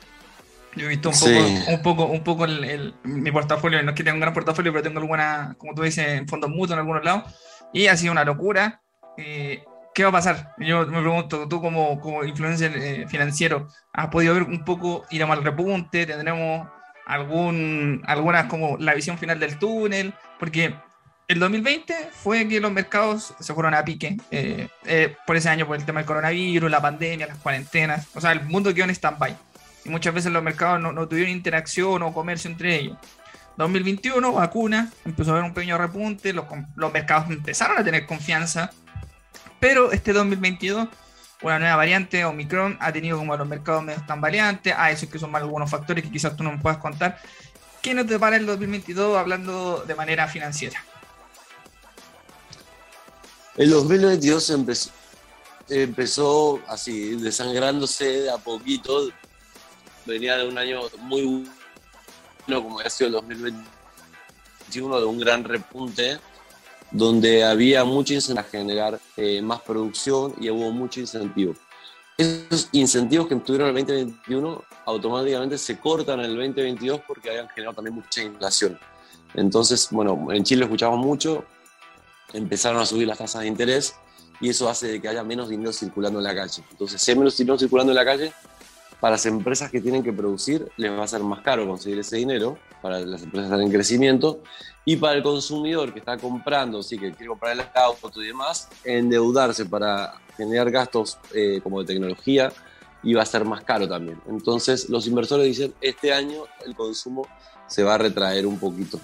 Yo 0.75 0.85
he 0.85 0.89
visto 0.89 1.09
un 1.09 1.15
poco, 1.15 1.71
un 1.71 1.81
poco, 1.81 2.05
un 2.05 2.23
poco 2.23 2.45
el, 2.45 2.93
mi 3.03 3.31
portafolio, 3.31 3.81
no 3.81 3.91
es 3.91 3.95
que 3.95 4.03
tenga 4.03 4.15
un 4.15 4.19
gran 4.19 4.33
portafolio, 4.33 4.73
pero 4.73 4.83
tengo 4.83 4.99
alguna, 4.99 5.55
como 5.57 5.73
tú 5.73 5.83
dices, 5.83 6.23
fondos 6.27 6.49
mutuos 6.49 6.71
en 6.71 6.79
algunos 6.79 7.03
lados, 7.03 7.33
y 7.71 7.87
ha 7.87 7.95
sido 7.95 8.11
una 8.11 8.25
locura. 8.25 8.81
Eh, 9.17 9.63
¿Qué 9.93 10.03
va 10.03 10.09
a 10.09 10.11
pasar? 10.11 10.53
Yo 10.57 10.85
me 10.87 10.99
pregunto, 10.99 11.47
tú 11.47 11.61
como, 11.61 12.01
como 12.01 12.25
influencer 12.25 12.75
eh, 12.75 13.05
financiero, 13.07 13.69
¿has 13.93 14.07
podido 14.07 14.33
ver 14.33 14.43
un 14.43 14.65
poco, 14.65 15.05
ir 15.09 15.23
a 15.23 15.25
mal 15.25 15.41
repunte? 15.41 16.05
¿Tendremos 16.05 16.67
algún, 17.05 18.01
algunas 18.05 18.45
como 18.45 18.77
la 18.77 18.93
visión 18.93 19.17
final 19.17 19.39
del 19.39 19.57
túnel, 19.59 20.13
porque 20.39 20.75
el 21.27 21.39
2020 21.39 22.09
fue 22.11 22.47
que 22.47 22.59
los 22.59 22.71
mercados 22.71 23.33
se 23.39 23.53
fueron 23.53 23.73
a 23.73 23.83
pique 23.83 24.17
eh, 24.31 24.67
eh, 24.85 25.15
por 25.25 25.35
ese 25.35 25.49
año, 25.49 25.65
por 25.65 25.75
el 25.75 25.85
tema 25.85 25.99
del 25.99 26.07
coronavirus, 26.07 26.69
la 26.69 26.81
pandemia, 26.81 27.27
las 27.27 27.37
cuarentenas, 27.37 28.07
o 28.13 28.21
sea, 28.21 28.31
el 28.31 28.43
mundo 28.43 28.73
quedó 28.73 28.85
en 28.85 28.91
stand-by. 28.91 29.35
Y 29.85 29.89
muchas 29.89 30.13
veces 30.13 30.31
los 30.31 30.43
mercados 30.43 30.79
no, 30.79 30.91
no, 30.91 31.07
tuvieron 31.07 31.31
interacción 31.31 32.01
o 32.03 32.13
comercio 32.13 32.49
entre 32.49 32.75
ellos. 32.75 32.97
2021, 33.57 34.33
vacuna, 34.33 34.91
empezó 35.05 35.31
a 35.31 35.33
haber 35.35 35.45
un 35.45 35.53
pequeño 35.53 35.77
repunte, 35.77 36.33
los, 36.33 36.45
los 36.75 36.91
mercados 36.91 37.29
empezaron 37.29 37.77
a 37.77 37.83
tener 37.83 38.05
confianza, 38.05 38.71
pero 39.59 39.91
este 39.91 40.11
2022 40.11 40.89
una 41.45 41.59
nueva 41.59 41.75
variante, 41.75 42.25
Omicron, 42.25 42.77
ha 42.79 42.91
tenido 42.91 43.17
como 43.17 43.35
los 43.37 43.47
mercados 43.47 43.83
medio 43.83 44.01
tambaleantes, 44.07 44.73
a 44.75 44.91
eso 44.91 45.09
que 45.09 45.19
son 45.19 45.31
más 45.31 45.41
algunos 45.41 45.69
factores 45.69 46.03
que 46.03 46.11
quizás 46.11 46.35
tú 46.35 46.43
no 46.43 46.51
me 46.51 46.57
puedas 46.57 46.79
contar. 46.79 47.19
¿Qué 47.81 47.93
nos 47.93 48.07
depara 48.07 48.35
el 48.37 48.45
2022 48.45 49.17
hablando 49.17 49.83
de 49.85 49.95
manera 49.95 50.27
financiera? 50.27 50.83
El 53.55 53.69
2022 53.69 54.49
empezó, 54.49 54.89
empezó 55.69 56.61
así, 56.67 57.15
desangrándose 57.15 58.21
de 58.21 58.31
a 58.31 58.37
poquito. 58.37 59.09
Venía 60.05 60.37
de 60.37 60.47
un 60.47 60.57
año 60.57 60.81
muy 60.99 61.47
bueno, 62.47 62.63
como 62.63 62.79
ha 62.79 62.89
sido 62.89 63.07
el 63.07 63.13
2021, 63.13 64.99
de 64.99 65.05
un 65.05 65.19
gran 65.19 65.43
repunte 65.43 66.19
donde 66.95 67.43
había 67.43 67.83
mucho 67.83 68.13
incentivo 68.13 68.39
a 68.39 68.49
generar 68.49 68.99
eh, 69.17 69.41
más 69.41 69.61
producción 69.61 70.33
y 70.39 70.49
hubo 70.49 70.71
mucho 70.71 71.01
incentivo. 71.01 71.53
Esos 72.17 72.69
incentivos 72.71 73.27
que 73.27 73.35
tuvieron 73.35 73.69
el 73.69 73.85
2021 73.85 74.63
automáticamente 74.85 75.57
se 75.57 75.77
cortan 75.77 76.19
en 76.19 76.27
el 76.27 76.35
2022 76.37 77.01
porque 77.05 77.29
habían 77.29 77.49
generado 77.49 77.75
también 77.75 77.95
mucha 77.95 78.23
inflación. 78.23 78.79
Entonces, 79.33 79.89
bueno, 79.91 80.27
en 80.31 80.43
Chile 80.45 80.59
lo 80.59 80.65
escuchamos 80.67 80.97
mucho, 80.99 81.43
empezaron 82.31 82.81
a 82.81 82.85
subir 82.85 83.07
las 83.07 83.17
tasas 83.17 83.41
de 83.41 83.47
interés 83.47 83.95
y 84.39 84.49
eso 84.49 84.69
hace 84.69 85.01
que 85.01 85.09
haya 85.09 85.23
menos 85.23 85.49
dinero 85.49 85.73
circulando 85.73 86.19
en 86.19 86.23
la 86.23 86.33
calle. 86.33 86.63
Entonces, 86.71 87.01
si 87.01 87.11
hay 87.11 87.17
menos 87.17 87.35
dinero 87.35 87.57
circulando 87.57 87.91
en 87.91 87.97
la 87.97 88.05
calle, 88.05 88.31
para 88.99 89.13
las 89.13 89.25
empresas 89.25 89.69
que 89.69 89.81
tienen 89.81 90.03
que 90.03 90.13
producir 90.13 90.67
les 90.77 90.91
va 90.91 91.03
a 91.03 91.07
ser 91.07 91.21
más 91.21 91.41
caro 91.41 91.67
conseguir 91.67 91.99
ese 91.99 92.17
dinero, 92.17 92.57
para 92.81 92.99
las 92.99 93.23
empresas 93.23 93.49
que 93.49 93.53
están 93.53 93.61
en 93.61 93.71
crecimiento, 93.71 94.41
y 94.85 94.95
para 94.97 95.15
el 95.15 95.23
consumidor 95.23 95.91
que 95.93 95.99
está 95.99 96.17
comprando, 96.17 96.83
sí, 96.83 96.97
que 96.97 97.11
quiere 97.11 97.27
comprar 97.27 97.53
el 97.53 97.61
auto 97.73 98.21
y 98.21 98.27
demás, 98.27 98.69
endeudarse 98.83 99.65
para 99.65 100.15
generar 100.37 100.69
gastos 100.69 101.17
eh, 101.33 101.59
como 101.63 101.81
de 101.81 101.87
tecnología 101.87 102.51
y 103.03 103.13
va 103.13 103.23
a 103.23 103.25
ser 103.25 103.45
más 103.45 103.63
caro 103.63 103.87
también. 103.87 104.19
Entonces 104.27 104.89
los 104.89 105.07
inversores 105.07 105.45
dicen, 105.45 105.73
este 105.81 106.13
año 106.13 106.43
el 106.65 106.75
consumo 106.75 107.27
se 107.67 107.83
va 107.83 107.95
a 107.95 107.97
retraer 107.97 108.45
un 108.45 108.59
poquito. 108.59 108.99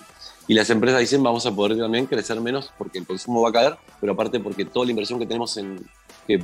Y 0.47 0.53
las 0.53 0.69
empresas 0.69 0.99
dicen, 0.99 1.23
vamos 1.23 1.45
a 1.45 1.51
poder 1.55 1.77
también 1.77 2.07
crecer 2.07 2.39
menos 2.41 2.71
porque 2.77 2.99
el 2.99 3.05
consumo 3.05 3.41
va 3.41 3.49
a 3.49 3.53
caer, 3.53 3.77
pero 3.99 4.13
aparte 4.13 4.39
porque 4.39 4.65
toda 4.65 4.85
la 4.85 4.91
inversión 4.91 5.19
que 5.19 5.25
tenemos 5.25 5.55
en, 5.57 5.83
que, 6.27 6.43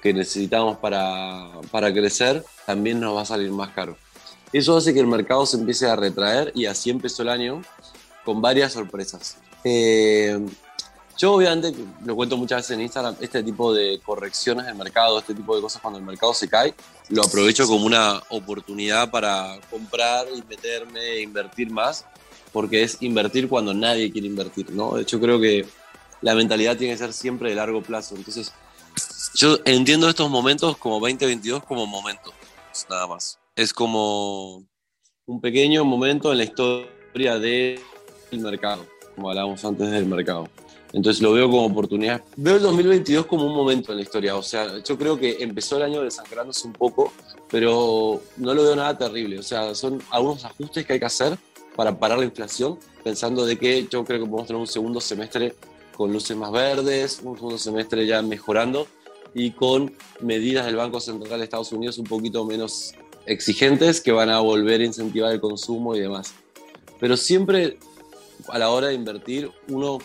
que 0.00 0.12
necesitamos 0.12 0.78
para, 0.78 1.50
para 1.70 1.92
crecer 1.92 2.44
también 2.66 3.00
nos 3.00 3.16
va 3.16 3.22
a 3.22 3.26
salir 3.26 3.50
más 3.50 3.70
caro. 3.70 3.96
Eso 4.52 4.76
hace 4.76 4.92
que 4.92 5.00
el 5.00 5.06
mercado 5.06 5.46
se 5.46 5.56
empiece 5.56 5.88
a 5.88 5.96
retraer 5.96 6.52
y 6.54 6.66
así 6.66 6.90
empezó 6.90 7.22
el 7.22 7.30
año 7.30 7.62
con 8.24 8.40
varias 8.42 8.72
sorpresas. 8.72 9.38
Eh, 9.64 10.38
yo 11.16 11.34
obviamente, 11.34 11.74
lo 12.04 12.16
cuento 12.16 12.36
muchas 12.36 12.58
veces 12.58 12.72
en 12.72 12.82
Instagram, 12.82 13.16
este 13.20 13.42
tipo 13.42 13.72
de 13.72 14.00
correcciones 14.04 14.66
del 14.66 14.74
mercado, 14.74 15.18
este 15.18 15.34
tipo 15.34 15.54
de 15.54 15.62
cosas 15.62 15.80
cuando 15.80 15.98
el 15.98 16.04
mercado 16.04 16.34
se 16.34 16.48
cae, 16.48 16.74
lo 17.10 17.22
aprovecho 17.22 17.66
como 17.66 17.86
una 17.86 18.22
oportunidad 18.30 19.10
para 19.10 19.58
comprar 19.70 20.26
y 20.34 20.42
meterme 20.48 21.00
e 21.00 21.22
invertir 21.22 21.70
más, 21.70 22.04
porque 22.52 22.82
es 22.82 22.98
invertir 23.00 23.48
cuando 23.48 23.72
nadie 23.72 24.10
quiere 24.10 24.26
invertir, 24.26 24.70
¿no? 24.70 25.00
Yo 25.00 25.20
creo 25.20 25.40
que 25.40 25.66
la 26.22 26.34
mentalidad 26.34 26.76
tiene 26.76 26.94
que 26.94 26.98
ser 26.98 27.12
siempre 27.12 27.50
de 27.50 27.56
largo 27.56 27.82
plazo. 27.82 28.16
Entonces, 28.16 28.52
yo 29.34 29.58
entiendo 29.64 30.08
estos 30.08 30.30
momentos 30.30 30.76
como 30.76 31.00
2022 31.00 31.64
como 31.64 31.86
momentos, 31.86 32.32
nada 32.88 33.06
más. 33.06 33.38
Es 33.56 33.72
como 33.72 34.64
un 35.26 35.40
pequeño 35.40 35.84
momento 35.84 36.32
en 36.32 36.38
la 36.38 36.44
historia 36.44 37.38
de 37.38 37.80
el 38.30 38.40
mercado, 38.40 38.86
como 39.14 39.30
hablábamos 39.30 39.64
antes 39.64 39.90
del 39.90 40.06
mercado. 40.06 40.48
Entonces 40.92 41.22
lo 41.22 41.32
veo 41.32 41.48
como 41.48 41.66
oportunidad. 41.66 42.22
Veo 42.36 42.56
el 42.56 42.62
2022 42.62 43.24
como 43.26 43.46
un 43.46 43.54
momento 43.54 43.92
en 43.92 43.98
la 43.98 44.02
historia. 44.02 44.36
O 44.36 44.42
sea, 44.42 44.82
yo 44.82 44.98
creo 44.98 45.18
que 45.18 45.38
empezó 45.40 45.78
el 45.78 45.84
año 45.84 46.02
desangrándose 46.02 46.66
un 46.66 46.74
poco, 46.74 47.12
pero 47.50 48.20
no 48.36 48.52
lo 48.52 48.62
veo 48.62 48.76
nada 48.76 48.98
terrible. 48.98 49.38
O 49.38 49.42
sea, 49.42 49.74
son 49.74 50.02
algunos 50.10 50.44
ajustes 50.44 50.84
que 50.84 50.92
hay 50.94 50.98
que 50.98 51.06
hacer 51.06 51.38
para 51.76 51.98
parar 51.98 52.18
la 52.18 52.26
inflación, 52.26 52.78
pensando 53.02 53.46
de 53.46 53.58
que 53.58 53.86
yo 53.90 54.04
creo 54.04 54.20
que 54.20 54.26
podemos 54.26 54.46
tener 54.46 54.60
un 54.60 54.66
segundo 54.66 55.00
semestre 55.00 55.54
con 55.96 56.12
luces 56.12 56.36
más 56.36 56.52
verdes, 56.52 57.20
un 57.22 57.36
segundo 57.36 57.58
semestre 57.58 58.06
ya 58.06 58.20
mejorando 58.20 58.86
y 59.34 59.52
con 59.52 59.94
medidas 60.20 60.66
del 60.66 60.76
Banco 60.76 61.00
Central 61.00 61.38
de 61.38 61.44
Estados 61.44 61.72
Unidos 61.72 61.98
un 61.98 62.04
poquito 62.04 62.44
menos 62.44 62.94
exigentes 63.26 64.00
que 64.00 64.12
van 64.12 64.30
a 64.30 64.40
volver 64.40 64.80
a 64.80 64.84
incentivar 64.84 65.32
el 65.32 65.40
consumo 65.40 65.94
y 65.96 66.00
demás. 66.00 66.34
Pero 67.00 67.16
siempre 67.16 67.78
a 68.48 68.58
la 68.58 68.70
hora 68.70 68.88
de 68.88 68.94
invertir, 68.94 69.50
uno 69.68 69.98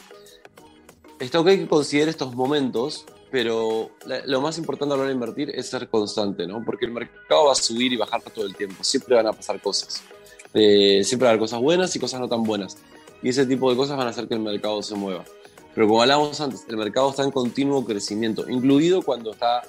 está 1.20 1.40
ok 1.40 1.48
que 1.48 1.68
considere 1.68 2.12
estos 2.12 2.36
momentos, 2.36 3.06
pero 3.32 3.92
lo 4.26 4.42
más 4.42 4.58
importante 4.58 4.94
a 4.94 4.98
la 4.98 5.04
hora 5.04 5.10
de 5.10 5.16
invertir 5.16 5.50
es 5.54 5.68
ser 5.68 5.90
constante, 5.90 6.48
¿no? 6.48 6.64
Porque 6.64 6.86
el 6.86 6.92
mercado 6.92 7.46
va 7.46 7.52
a 7.52 7.56
subir 7.56 7.92
y 7.94 7.98
bajar 7.98 8.22
todo 8.22 8.46
el 8.46 8.56
tiempo, 8.56 8.84
siempre 8.84 9.16
van 9.16 9.28
a 9.28 9.34
pasar 9.34 9.62
cosas. 9.62 10.04
Eh, 10.54 11.04
siempre 11.04 11.26
va 11.26 11.30
a 11.30 11.32
haber 11.34 11.42
cosas 11.42 11.62
buenas 11.62 11.96
y 11.96 12.00
cosas 12.00 12.20
no 12.20 12.30
tan 12.30 12.44
buenas. 12.44 12.78
Y 13.22 13.30
ese 13.30 13.46
tipo 13.46 13.70
de 13.70 13.76
cosas 13.76 13.98
van 13.98 14.08
a 14.08 14.12
hacer 14.12 14.28
que 14.28 14.36
el 14.36 14.40
mercado 14.40 14.82
se 14.82 14.96
mueva. 14.96 15.26
Pero 15.78 15.90
como 15.90 16.02
hablábamos 16.02 16.42
antes, 16.42 16.66
el 16.68 16.76
mercado 16.76 17.12
está 17.12 17.22
en 17.22 17.30
continuo 17.30 17.86
crecimiento, 17.86 18.50
incluido 18.50 19.04
cuando 19.04 19.34
está 19.34 19.62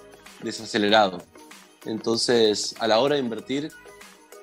desacelerado. 0.42 1.22
Entonces, 1.84 2.74
a 2.80 2.88
la 2.88 2.98
hora 3.00 3.16
de 3.16 3.20
invertir, 3.20 3.70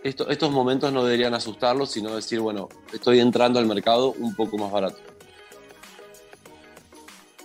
estos 0.03 0.51
momentos 0.51 0.93
no 0.93 1.03
deberían 1.03 1.34
asustarlos, 1.34 1.89
sino 1.89 2.15
decir, 2.15 2.39
bueno, 2.39 2.69
estoy 2.93 3.19
entrando 3.19 3.57
al 3.57 3.65
mercado 3.65 4.13
un 4.19 4.36
poco 4.36 4.60
más 4.60 4.72
barato. 4.72 4.98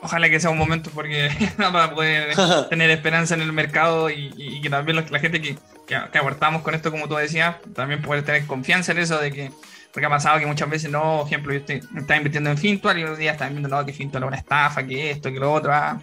Ojalá 0.02 0.28
que 0.28 0.38
sea 0.38 0.50
un 0.50 0.58
momento 0.58 0.90
porque 0.94 1.30
para 1.56 1.94
poder 1.94 2.34
tener 2.68 2.90
esperanza 2.90 3.34
en 3.34 3.40
el 3.40 3.54
mercado 3.54 4.10
y, 4.10 4.60
que 4.60 4.68
también 4.68 5.02
la 5.10 5.18
gente 5.18 5.40
que, 5.40 5.56
que, 5.86 5.94
aportamos 5.94 6.60
con 6.60 6.74
esto, 6.74 6.90
como 6.90 7.08
tú 7.08 7.14
decías, 7.14 7.56
también 7.74 8.02
poder 8.02 8.22
tener 8.22 8.46
confianza 8.46 8.92
en 8.92 8.98
eso 8.98 9.16
de 9.16 9.32
que, 9.32 9.50
porque 9.92 10.06
ha 10.06 10.10
pasado 10.10 10.38
que 10.38 10.46
muchas 10.46 10.70
veces, 10.70 10.90
no, 10.90 11.26
ejemplo, 11.26 11.52
yo 11.52 11.60
estoy, 11.60 11.76
estaba 11.76 12.16
invirtiendo 12.16 12.50
en 12.50 12.58
Fintual 12.58 12.98
y 12.98 13.02
unos 13.02 13.18
días 13.18 13.34
están 13.34 13.50
viendo, 13.50 13.68
no, 13.68 13.84
que 13.84 13.92
Fintual 13.92 14.22
es 14.22 14.28
una 14.28 14.36
estafa, 14.36 14.86
que 14.86 15.10
esto, 15.10 15.32
que 15.32 15.38
lo 15.38 15.52
otro, 15.52 15.72
ah. 15.72 16.00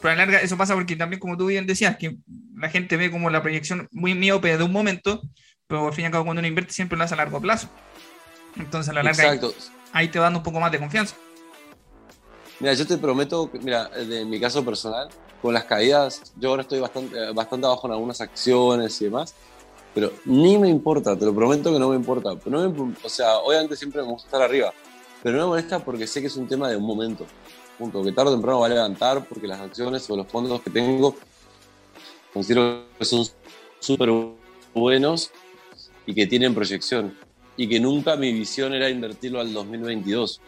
pero 0.00 0.12
a 0.12 0.16
la 0.16 0.26
larga 0.26 0.40
eso 0.40 0.56
pasa 0.56 0.74
porque 0.74 0.96
también, 0.96 1.20
como 1.20 1.36
tú 1.36 1.46
bien 1.46 1.66
decías, 1.66 1.96
que 1.96 2.16
la 2.56 2.68
gente 2.68 2.96
ve 2.96 3.10
como 3.10 3.30
la 3.30 3.42
proyección 3.42 3.88
muy 3.90 4.14
miope 4.14 4.56
de 4.56 4.64
un 4.64 4.72
momento, 4.72 5.22
pero 5.66 5.86
al 5.86 5.94
fin 5.94 6.02
y 6.02 6.06
al 6.06 6.12
cabo 6.12 6.24
cuando 6.24 6.40
uno 6.40 6.48
invierte 6.48 6.72
siempre 6.72 6.98
lo 6.98 7.04
hace 7.04 7.14
a 7.14 7.16
largo 7.16 7.40
plazo. 7.40 7.68
Entonces 8.56 8.90
a 8.90 8.92
la 8.92 9.02
larga 9.02 9.30
ahí, 9.30 9.40
ahí 9.92 10.08
te 10.08 10.18
va 10.18 10.24
dando 10.24 10.40
un 10.40 10.42
poco 10.42 10.60
más 10.60 10.70
de 10.70 10.78
confianza. 10.78 11.16
Mira, 12.60 12.74
yo 12.74 12.86
te 12.86 12.98
prometo, 12.98 13.50
mira, 13.62 13.88
de 13.88 14.24
mi 14.24 14.38
caso 14.38 14.64
personal, 14.64 15.08
con 15.40 15.52
las 15.52 15.64
caídas, 15.64 16.32
yo 16.36 16.50
ahora 16.50 16.62
estoy 16.62 16.78
bastante, 16.78 17.32
bastante 17.32 17.66
abajo 17.66 17.88
en 17.88 17.94
algunas 17.94 18.20
acciones 18.20 19.00
y 19.00 19.06
demás, 19.06 19.34
pero 19.94 20.12
ni 20.24 20.58
me 20.58 20.68
importa, 20.68 21.16
te 21.16 21.24
lo 21.24 21.34
prometo 21.34 21.72
que 21.72 21.78
no 21.78 21.90
me 21.90 21.96
importa. 21.96 22.30
No 22.46 22.94
o 23.02 23.08
sea, 23.08 23.38
obviamente 23.38 23.76
siempre 23.76 24.02
me 24.02 24.08
gusta 24.08 24.26
estar 24.26 24.42
arriba, 24.42 24.72
pero 25.22 25.36
no 25.36 25.44
me 25.44 25.48
molesta 25.50 25.78
porque 25.78 26.06
sé 26.06 26.20
que 26.20 26.26
es 26.26 26.36
un 26.36 26.48
tema 26.48 26.68
de 26.68 26.76
un 26.76 26.84
momento. 26.84 27.26
Punto, 27.78 28.02
que 28.02 28.12
tarde 28.12 28.30
o 28.30 28.34
temprano 28.34 28.60
va 28.60 28.66
a 28.66 28.70
levantar 28.70 29.26
porque 29.26 29.46
las 29.46 29.60
acciones 29.60 30.08
o 30.10 30.16
los 30.16 30.26
fondos 30.26 30.60
que 30.62 30.70
tengo 30.70 31.16
considero 32.32 32.84
que 32.98 33.04
son 33.04 33.26
súper 33.80 34.10
buenos 34.74 35.30
y 36.06 36.14
que 36.14 36.26
tienen 36.26 36.54
proyección. 36.54 37.16
Y 37.56 37.68
que 37.68 37.78
nunca 37.80 38.16
mi 38.16 38.32
visión 38.32 38.72
era 38.72 38.88
invertirlo 38.88 39.40
al 39.40 39.52
2022 39.52 40.40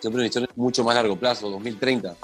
siempre 0.00 0.20
una 0.20 0.26
historia 0.26 0.48
mucho 0.56 0.82
más 0.82 0.94
largo 0.94 1.16
plazo, 1.16 1.50
2030. 1.50 2.16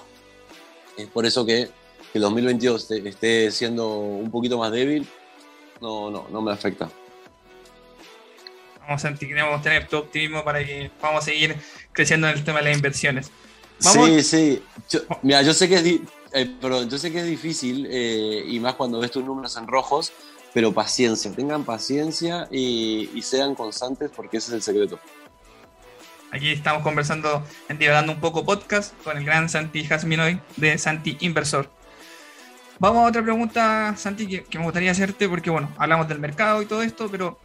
Es 0.97 1.07
por 1.09 1.27
eso 1.27 1.45
que, 1.45 1.69
el 2.15 2.23
2022 2.23 2.91
esté, 2.91 3.51
siendo 3.51 3.99
un 3.99 4.31
poquito 4.31 4.57
más 4.57 4.73
débil, 4.73 5.07
no, 5.81 6.11
no, 6.11 6.27
no 6.31 6.43
me 6.43 6.53
afecta. 6.53 6.89
Vamos 8.81 9.05
a 9.05 9.15
queremos 9.15 9.63
tener 9.63 9.89
tu 9.89 9.97
optimismo 9.97 10.45
para 10.45 10.65
que 10.65 10.91
podamos 11.01 11.25
seguir 11.25 11.57
creciendo 11.93 12.29
en 12.29 12.35
el 12.39 12.45
tema 12.45 12.59
de 12.59 12.67
las 12.67 12.77
inversiones. 12.77 13.31
Sí, 13.79 14.23
sí. 14.23 14.63
mira, 15.23 15.43
yo 15.43 15.53
sé 15.53 15.69
que 15.69 15.75
es, 15.75 15.85
eh, 16.33 16.55
yo 16.61 16.99
sé 16.99 17.13
que 17.13 17.19
es 17.19 17.27
difícil 17.27 17.87
eh, 17.91 18.45
y 18.47 18.61
más 18.61 18.75
cuando 18.75 19.01
ves 19.01 19.11
tus 19.11 19.25
números 19.25 19.57
en 19.57 19.67
rojos, 19.67 20.13
pero 20.55 20.73
paciencia, 20.73 21.33
tengan 21.33 21.65
paciencia 21.65 22.49
y, 22.51 23.11
y 23.15 23.23
sean 23.23 23.55
constantes 23.55 24.11
porque 24.15 24.39
ese 24.39 24.49
es 24.49 24.55
el 24.55 24.63
secreto. 24.63 25.01
Aquí 26.31 26.51
estamos 26.51 26.83
conversando 26.83 27.45
en 27.69 27.79
Divagando 27.79 28.13
un 28.13 28.21
poco 28.21 28.45
podcast 28.45 28.95
con 29.03 29.17
el 29.17 29.25
gran 29.25 29.49
Santi 29.49 29.85
Jasminoy 29.85 30.41
de 30.57 30.77
Santi 30.79 31.17
Inversor. 31.21 31.71
Vamos 32.79 33.05
a 33.05 33.09
otra 33.09 33.23
pregunta, 33.23 33.95
Santi, 33.97 34.27
que, 34.27 34.59
me 34.59 34.65
gustaría 34.65 34.91
hacerte, 34.91 35.29
porque 35.29 35.49
bueno, 35.51 35.71
hablamos 35.79 36.09
del 36.09 36.19
mercado 36.19 36.61
y 36.61 36.67
todo 36.67 36.83
esto, 36.83 37.09
pero 37.11 37.39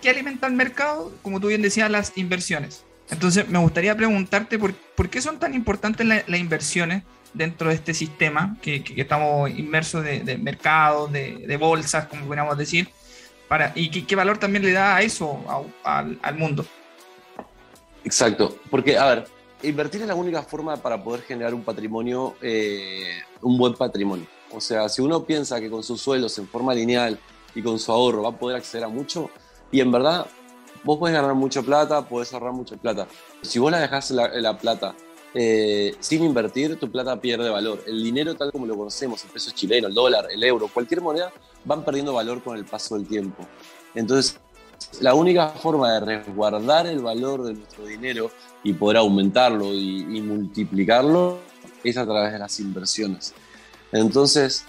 ¿qué 0.00 0.10
alimenta 0.10 0.46
el 0.46 0.52
mercado? 0.52 1.12
Como 1.22 1.40
tú 1.40 1.48
bien 1.48 1.62
decías, 1.62 1.90
las 1.90 2.16
inversiones. 2.16 2.84
Entonces, 3.10 3.48
me 3.48 3.58
gustaría 3.58 3.96
preguntarte 3.96 4.58
por, 4.58 4.74
qué 5.10 5.20
son 5.20 5.38
tan 5.38 5.54
importantes 5.54 6.06
las 6.06 6.40
inversiones 6.40 7.02
dentro 7.34 7.68
de 7.68 7.74
este 7.74 7.94
sistema 7.94 8.56
que, 8.62 8.84
estamos 8.96 9.50
inmersos 9.50 10.04
de, 10.04 10.20
de 10.20 10.38
mercados, 10.38 11.12
de, 11.12 11.56
bolsas, 11.58 12.06
como 12.06 12.26
podríamos 12.26 12.56
decir, 12.56 12.88
y 13.74 14.02
qué, 14.04 14.16
valor 14.16 14.38
también 14.38 14.64
le 14.64 14.72
da 14.72 14.96
a 14.96 15.02
eso 15.02 15.44
al 15.84 16.36
mundo. 16.36 16.64
Exacto, 18.04 18.56
porque, 18.70 18.96
a 18.96 19.06
ver, 19.06 19.26
invertir 19.64 20.02
es 20.02 20.06
la 20.06 20.14
única 20.14 20.42
forma 20.42 20.76
para 20.76 21.02
poder 21.02 21.22
generar 21.22 21.54
un 21.54 21.62
patrimonio, 21.62 22.36
eh, 22.40 23.20
un 23.40 23.58
buen 23.58 23.74
patrimonio. 23.74 24.26
O 24.52 24.60
sea, 24.60 24.88
si 24.88 25.02
uno 25.02 25.24
piensa 25.24 25.60
que 25.60 25.70
con 25.70 25.82
sus 25.82 26.00
sueldos 26.00 26.38
en 26.38 26.48
forma 26.48 26.74
lineal 26.74 27.18
y 27.54 27.62
con 27.62 27.78
su 27.78 27.92
ahorro 27.92 28.22
va 28.22 28.30
a 28.30 28.38
poder 28.38 28.56
acceder 28.56 28.84
a 28.84 28.88
mucho, 28.88 29.30
y 29.70 29.80
en 29.80 29.90
verdad 29.90 30.26
vos 30.84 30.98
podés 30.98 31.14
ganar 31.14 31.34
mucha 31.34 31.62
plata, 31.62 32.06
podés 32.06 32.32
ahorrar 32.32 32.52
mucha 32.52 32.76
plata. 32.76 33.06
Si 33.42 33.58
vos 33.58 33.70
la 33.70 33.80
dejás 33.80 34.10
la, 34.12 34.58
plata 34.58 34.94
eh, 35.34 35.94
sin 36.00 36.22
invertir, 36.22 36.78
tu 36.78 36.90
plata 36.90 37.20
pierde 37.20 37.50
valor. 37.50 37.82
El 37.86 38.02
dinero 38.02 38.34
tal 38.34 38.52
como 38.52 38.66
lo 38.66 38.76
conocemos, 38.76 39.24
el 39.24 39.30
peso 39.30 39.50
chileno, 39.50 39.88
el 39.88 39.94
dólar, 39.94 40.28
el 40.30 40.42
euro, 40.42 40.68
cualquier 40.72 41.00
moneda, 41.00 41.32
van 41.64 41.84
perdiendo 41.84 42.12
valor 42.12 42.42
con 42.42 42.56
el 42.56 42.64
paso 42.64 42.94
del 42.94 43.06
tiempo. 43.06 43.44
Entonces, 43.94 44.38
la 45.00 45.14
única 45.14 45.48
forma 45.48 45.92
de 45.92 46.00
resguardar 46.00 46.86
el 46.86 47.00
valor 47.00 47.44
de 47.44 47.54
nuestro 47.54 47.84
dinero 47.86 48.30
y 48.62 48.72
poder 48.72 48.98
aumentarlo 48.98 49.72
y, 49.72 50.20
multiplicarlo 50.22 51.38
es 51.84 51.96
a 51.96 52.04
través 52.04 52.32
de 52.32 52.38
las 52.38 52.58
inversiones. 52.60 53.34
Entonces, 54.00 54.64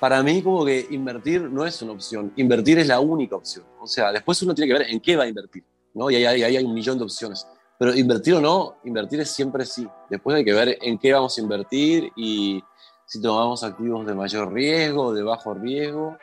para 0.00 0.22
mí 0.22 0.42
como 0.42 0.64
que 0.64 0.86
invertir 0.90 1.42
no 1.42 1.64
es 1.64 1.80
una 1.82 1.92
opción, 1.92 2.32
invertir 2.36 2.78
es 2.78 2.86
la 2.86 3.00
única 3.00 3.36
opción. 3.36 3.64
O 3.80 3.86
sea, 3.86 4.12
después 4.12 4.40
uno 4.42 4.54
tiene 4.54 4.72
que 4.72 4.78
ver 4.78 4.90
en 4.90 5.00
qué 5.00 5.16
va 5.16 5.24
a 5.24 5.28
invertir, 5.28 5.64
¿no? 5.94 6.10
Y 6.10 6.16
ahí, 6.16 6.42
hay 6.42 6.64
un 6.64 6.74
millón 6.74 6.98
de 6.98 7.04
opciones. 7.04 7.46
Pero 7.78 7.94
invertir 7.94 8.34
o 8.34 8.40
no, 8.40 8.76
invertir 8.84 9.20
es 9.20 9.30
siempre 9.30 9.64
sí. 9.64 9.86
Después 10.10 10.36
hay 10.36 10.44
que 10.44 10.52
ver 10.52 10.78
en 10.80 10.98
qué 10.98 11.12
vamos 11.12 11.36
a 11.36 11.40
invertir 11.40 12.12
y 12.16 12.62
si 13.06 13.20
tomamos 13.20 13.64
activos 13.64 14.06
de 14.06 14.14
mayor 14.14 14.52
riesgo, 14.52 15.12
de 15.12 15.22
bajo 15.22 15.54
riesgo, 15.54 16.16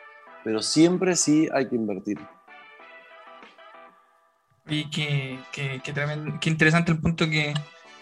pero 0.44 0.62
siempre 0.62 1.16
sí 1.16 1.48
hay 1.52 1.68
que 1.68 1.76
invertir. 1.76 2.18
Y 4.66 4.88
que, 4.90 5.40
que, 5.50 5.82
que, 5.82 6.50
interesante 6.50 6.92
el 6.92 7.00
punto 7.00 7.28
que, 7.28 7.52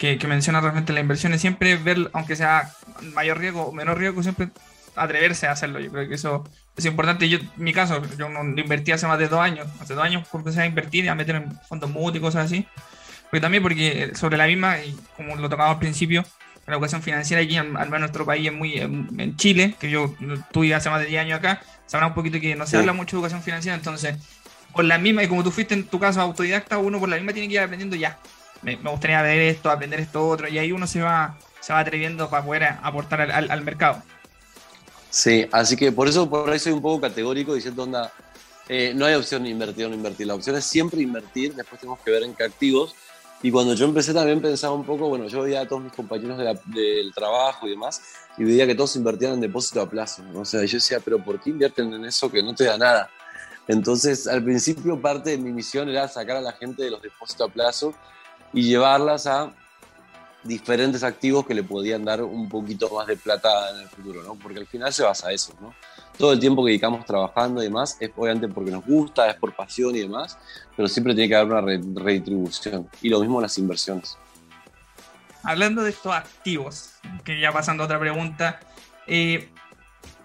que, 0.01 0.27
menciona 0.27 0.63
realmente 0.63 0.95
la 0.95 1.01
inversión 1.01 1.35
es 1.35 1.43
siempre 1.43 1.77
ver, 1.77 2.11
aunque 2.15 2.35
sea 2.35 2.73
mayor 3.13 3.39
riesgo 3.39 3.65
o 3.65 3.73
menor 3.73 3.99
riesgo, 3.99 4.23
siempre 4.23 4.49
atreverse 4.97 5.47
a 5.47 5.53
hacerlo. 5.53 5.79
Yo 5.79 5.93
creo 5.93 6.09
que 6.09 6.15
eso 6.15 6.45
es 6.75 6.87
importante. 6.87 7.29
Yo, 7.29 7.37
en 7.37 7.51
mi 7.57 7.75
caso, 7.75 8.01
yo 8.17 8.31
no 8.31 8.41
invertí 8.59 8.93
hace 8.93 9.07
más 9.07 9.19
de 9.19 9.29
dos 9.29 9.41
años. 9.41 9.69
Hace 9.79 9.95
dos 9.95 10.03
años 10.03 10.27
empecé 10.33 10.63
a 10.63 10.67
invertir 10.67 11.05
y 11.05 11.09
a 11.09 11.15
meter 11.15 11.37
en 11.37 11.53
fondos 11.69 11.91
MUT 11.91 12.17
y 12.17 12.21
cosas 12.21 12.47
así. 12.47 12.67
Pero 13.31 13.43
también 13.43 13.63
porque 13.63 14.13
sobre 14.15 14.39
la 14.39 14.47
misma, 14.47 14.79
y 14.79 14.97
como 15.19 15.37
lo 15.37 15.51
tocaba 15.51 15.71
al 15.71 15.79
principio, 15.79 16.25
la 16.67 16.77
educación 16.77 17.03
financiera 17.03 17.43
aquí, 17.43 17.59
al 17.59 17.69
menos 17.69 17.93
en 17.93 18.01
nuestro 18.01 18.25
país, 18.25 18.47
es 18.47 18.55
muy 18.55 18.79
en, 18.79 19.37
Chile, 19.37 19.75
que 19.79 19.91
yo 19.91 20.15
estuve 20.33 20.75
hace 20.75 20.89
más 20.89 21.01
de 21.01 21.09
10 21.09 21.21
años 21.21 21.39
acá, 21.41 21.61
sabrá 21.87 22.07
un 22.07 22.15
poquito 22.15 22.41
que 22.41 22.57
no 22.57 22.67
se 22.67 22.79
habla 22.79 22.95
mucho 22.95 23.17
de 23.17 23.21
educación 23.21 23.43
financiera, 23.43 23.77
entonces 23.77 24.17
por 24.73 24.85
la 24.85 24.97
misma, 24.97 25.23
y 25.25 25.29
como 25.29 25.45
tú 25.45 25.51
fuiste 25.51 25.75
en 25.75 25.85
tu 25.85 25.99
caso 25.99 26.21
autodidacta, 26.21 26.79
uno 26.79 26.99
por 26.99 27.09
la 27.09 27.17
misma 27.17 27.33
tiene 27.33 27.49
que 27.49 27.55
ir 27.55 27.61
aprendiendo 27.61 27.97
ya. 27.97 28.19
Me, 28.63 28.77
gustaría 28.77 29.23
ver 29.23 29.41
esto, 29.41 29.71
aprender 29.71 30.01
esto 30.01 30.27
otro, 30.27 30.49
y 30.49 30.59
ahí 30.59 30.73
uno 30.73 30.87
se 30.87 31.01
va, 31.01 31.39
se 31.61 31.73
va 31.73 31.79
atreviendo 31.79 32.29
para 32.29 32.45
poder 32.45 32.65
aportar 32.83 33.21
al, 33.31 33.63
mercado. 33.63 34.03
Sí, 35.09 35.47
así 35.51 35.77
que 35.77 35.93
por 35.93 36.09
eso, 36.09 36.29
por 36.29 36.49
ahí 36.51 36.59
soy 36.59 36.73
un 36.73 36.83
poco 36.83 37.01
categórico 37.01 37.55
diciendo, 37.55 37.85
onda, 37.85 38.13
eh, 38.69 38.93
no 38.95 39.07
hay 39.07 39.15
opción 39.15 39.43
de 39.43 39.49
invertir 39.49 39.87
o 39.87 39.89
no 39.89 39.95
invertir. 39.95 40.27
La 40.27 40.35
opción 40.35 40.57
es 40.57 40.65
siempre 40.65 41.01
invertir, 41.01 41.55
después 41.55 41.81
tenemos 41.81 42.01
que 42.01 42.11
ver 42.11 42.23
en 42.23 42.35
qué 42.35 42.45
activos. 42.45 42.95
Y 43.43 43.51
cuando 43.51 43.73
yo 43.75 43.87
empecé 43.87 44.13
también 44.13 44.43
pensaba 44.43 44.75
un 44.75 44.85
poco, 44.85 45.09
bueno, 45.09 45.27
yo 45.27 45.43
veía 45.43 45.63
a 45.63 45.67
todos 45.67 45.83
mis 45.83 45.93
compañeros 45.93 46.39
del 46.67 47.13
trabajo 47.15 47.67
y 47.67 47.71
demás, 47.71 48.03
y 48.37 48.45
veía 48.45 48.67
que 48.67 48.75
todos 48.75 48.95
invertían 48.97 49.33
en 49.33 49.41
depósito 49.41 49.81
a 49.81 49.89
plazo. 49.89 50.23
O 50.35 50.45
sea, 50.45 50.63
yo 50.65 50.77
decía, 50.77 51.01
pero 51.03 51.19
¿por 51.25 51.41
qué 51.41 51.51
invierten 51.51 51.93
en 51.95 52.05
eso 52.05 52.31
que 52.31 52.43
no 52.43 52.55
te 52.55 52.65
da 52.65 52.77
nada? 52.77 53.11
Entonces, 53.67 54.27
al 54.27 54.45
principio 54.45 55.01
parte 55.01 55.31
de 55.31 55.39
mi 55.39 55.53
misión 55.53 55.89
era 55.89 56.07
sacar 56.07 56.37
a 56.37 56.41
la 56.41 56.53
gente 56.53 56.83
de 56.83 56.91
los 56.91 57.01
depósitos 57.01 57.49
a 57.49 57.53
plazo 57.53 57.95
y 58.53 58.63
llevarlas 58.63 59.27
a 59.27 59.53
diferentes 60.43 61.03
activos 61.03 61.47
que 61.47 61.55
le 61.55 61.63
podían 61.63 62.05
dar 62.05 62.23
un 62.23 62.49
poquito 62.49 62.89
más 62.91 63.07
de 63.07 63.17
plata 63.17 63.71
en 63.71 63.81
el 63.81 63.89
futuro, 63.89 64.23
¿no? 64.23 64.35
Porque 64.37 64.59
al 64.59 64.67
final 64.67 64.93
se 64.93 65.03
basa 65.03 65.31
eso, 65.33 65.53
¿no? 65.61 65.75
Todo 66.17 66.33
el 66.33 66.41
tiempo 66.41 66.65
que 66.65 66.71
dedicamos 66.71 67.05
trabajando 67.05 67.61
y 67.61 67.65
demás 67.67 67.97
es 68.01 68.11
obviamente 68.17 68.49
porque 68.49 68.71
nos 68.71 68.85
gusta, 68.85 69.29
es 69.29 69.37
por 69.37 69.55
pasión 69.55 69.95
y 69.97 70.01
demás, 70.01 70.39
pero 70.77 70.89
siempre 70.89 71.15
tiene 71.15 71.29
que 71.29 71.37
haber 71.37 71.53
una 71.53 71.61
redistribución. 72.03 72.89
Y 73.03 73.09
lo 73.09 73.21
mismo 73.21 73.41
las 73.41 73.57
inversiones. 73.59 74.17
Hablando 75.43 75.83
de 75.83 75.91
estos 75.91 76.13
activos, 76.13 76.91
que 77.25 77.41
ya 77.41 77.53
pasando 77.53 77.83
a 77.83 77.87
otra 77.87 77.99
pregunta, 77.99 78.61
eh, 79.07 79.51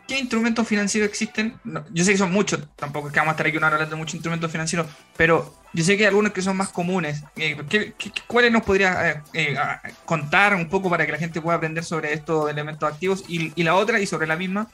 ¿qué 0.08 0.20
instrumentos 0.20 0.68
financieros 0.68 1.10
existen? 1.10 1.60
yo 1.92 2.04
sé 2.04 2.12
que 2.12 2.18
son 2.18 2.32
muchos, 2.32 2.60
tampoco 2.76 3.08
es 3.08 3.14
que 3.14 3.20
vamos 3.20 3.32
a 3.32 3.34
estar 3.34 3.48
aquí 3.48 3.58
una 3.58 3.68
hora 3.68 3.76
hablando 3.76 3.96
de 3.96 4.00
muchos 4.00 4.16
instrumentos 4.16 4.52
financieros, 4.52 4.88
pero 5.18 5.56
yo 5.76 5.84
sé 5.84 5.98
que 5.98 6.04
hay 6.04 6.08
algunos 6.08 6.32
que 6.32 6.42
son 6.42 6.56
más 6.56 6.70
comunes. 6.70 7.22
Eh, 7.36 7.58
cuáles 8.28 8.52
nos 8.52 8.64
podría 8.64 9.12
eh, 9.12 9.22
eh, 9.34 9.58
contar 10.06 10.56
un 10.56 10.70
poco 10.70 10.90
para 10.90 11.06
que 11.06 11.12
la 11.12 11.18
gente 11.18 11.42
pueda 11.42 11.58
aprender 11.58 11.84
sobre 11.84 12.14
estos 12.14 12.50
elementos 12.50 12.90
activos? 12.90 13.26
Y, 13.28 13.62
la 13.62 13.76
otra, 13.76 14.00
y 14.00 14.06
sobre 14.06 14.26
la 14.26 14.38
misma, 14.38 14.70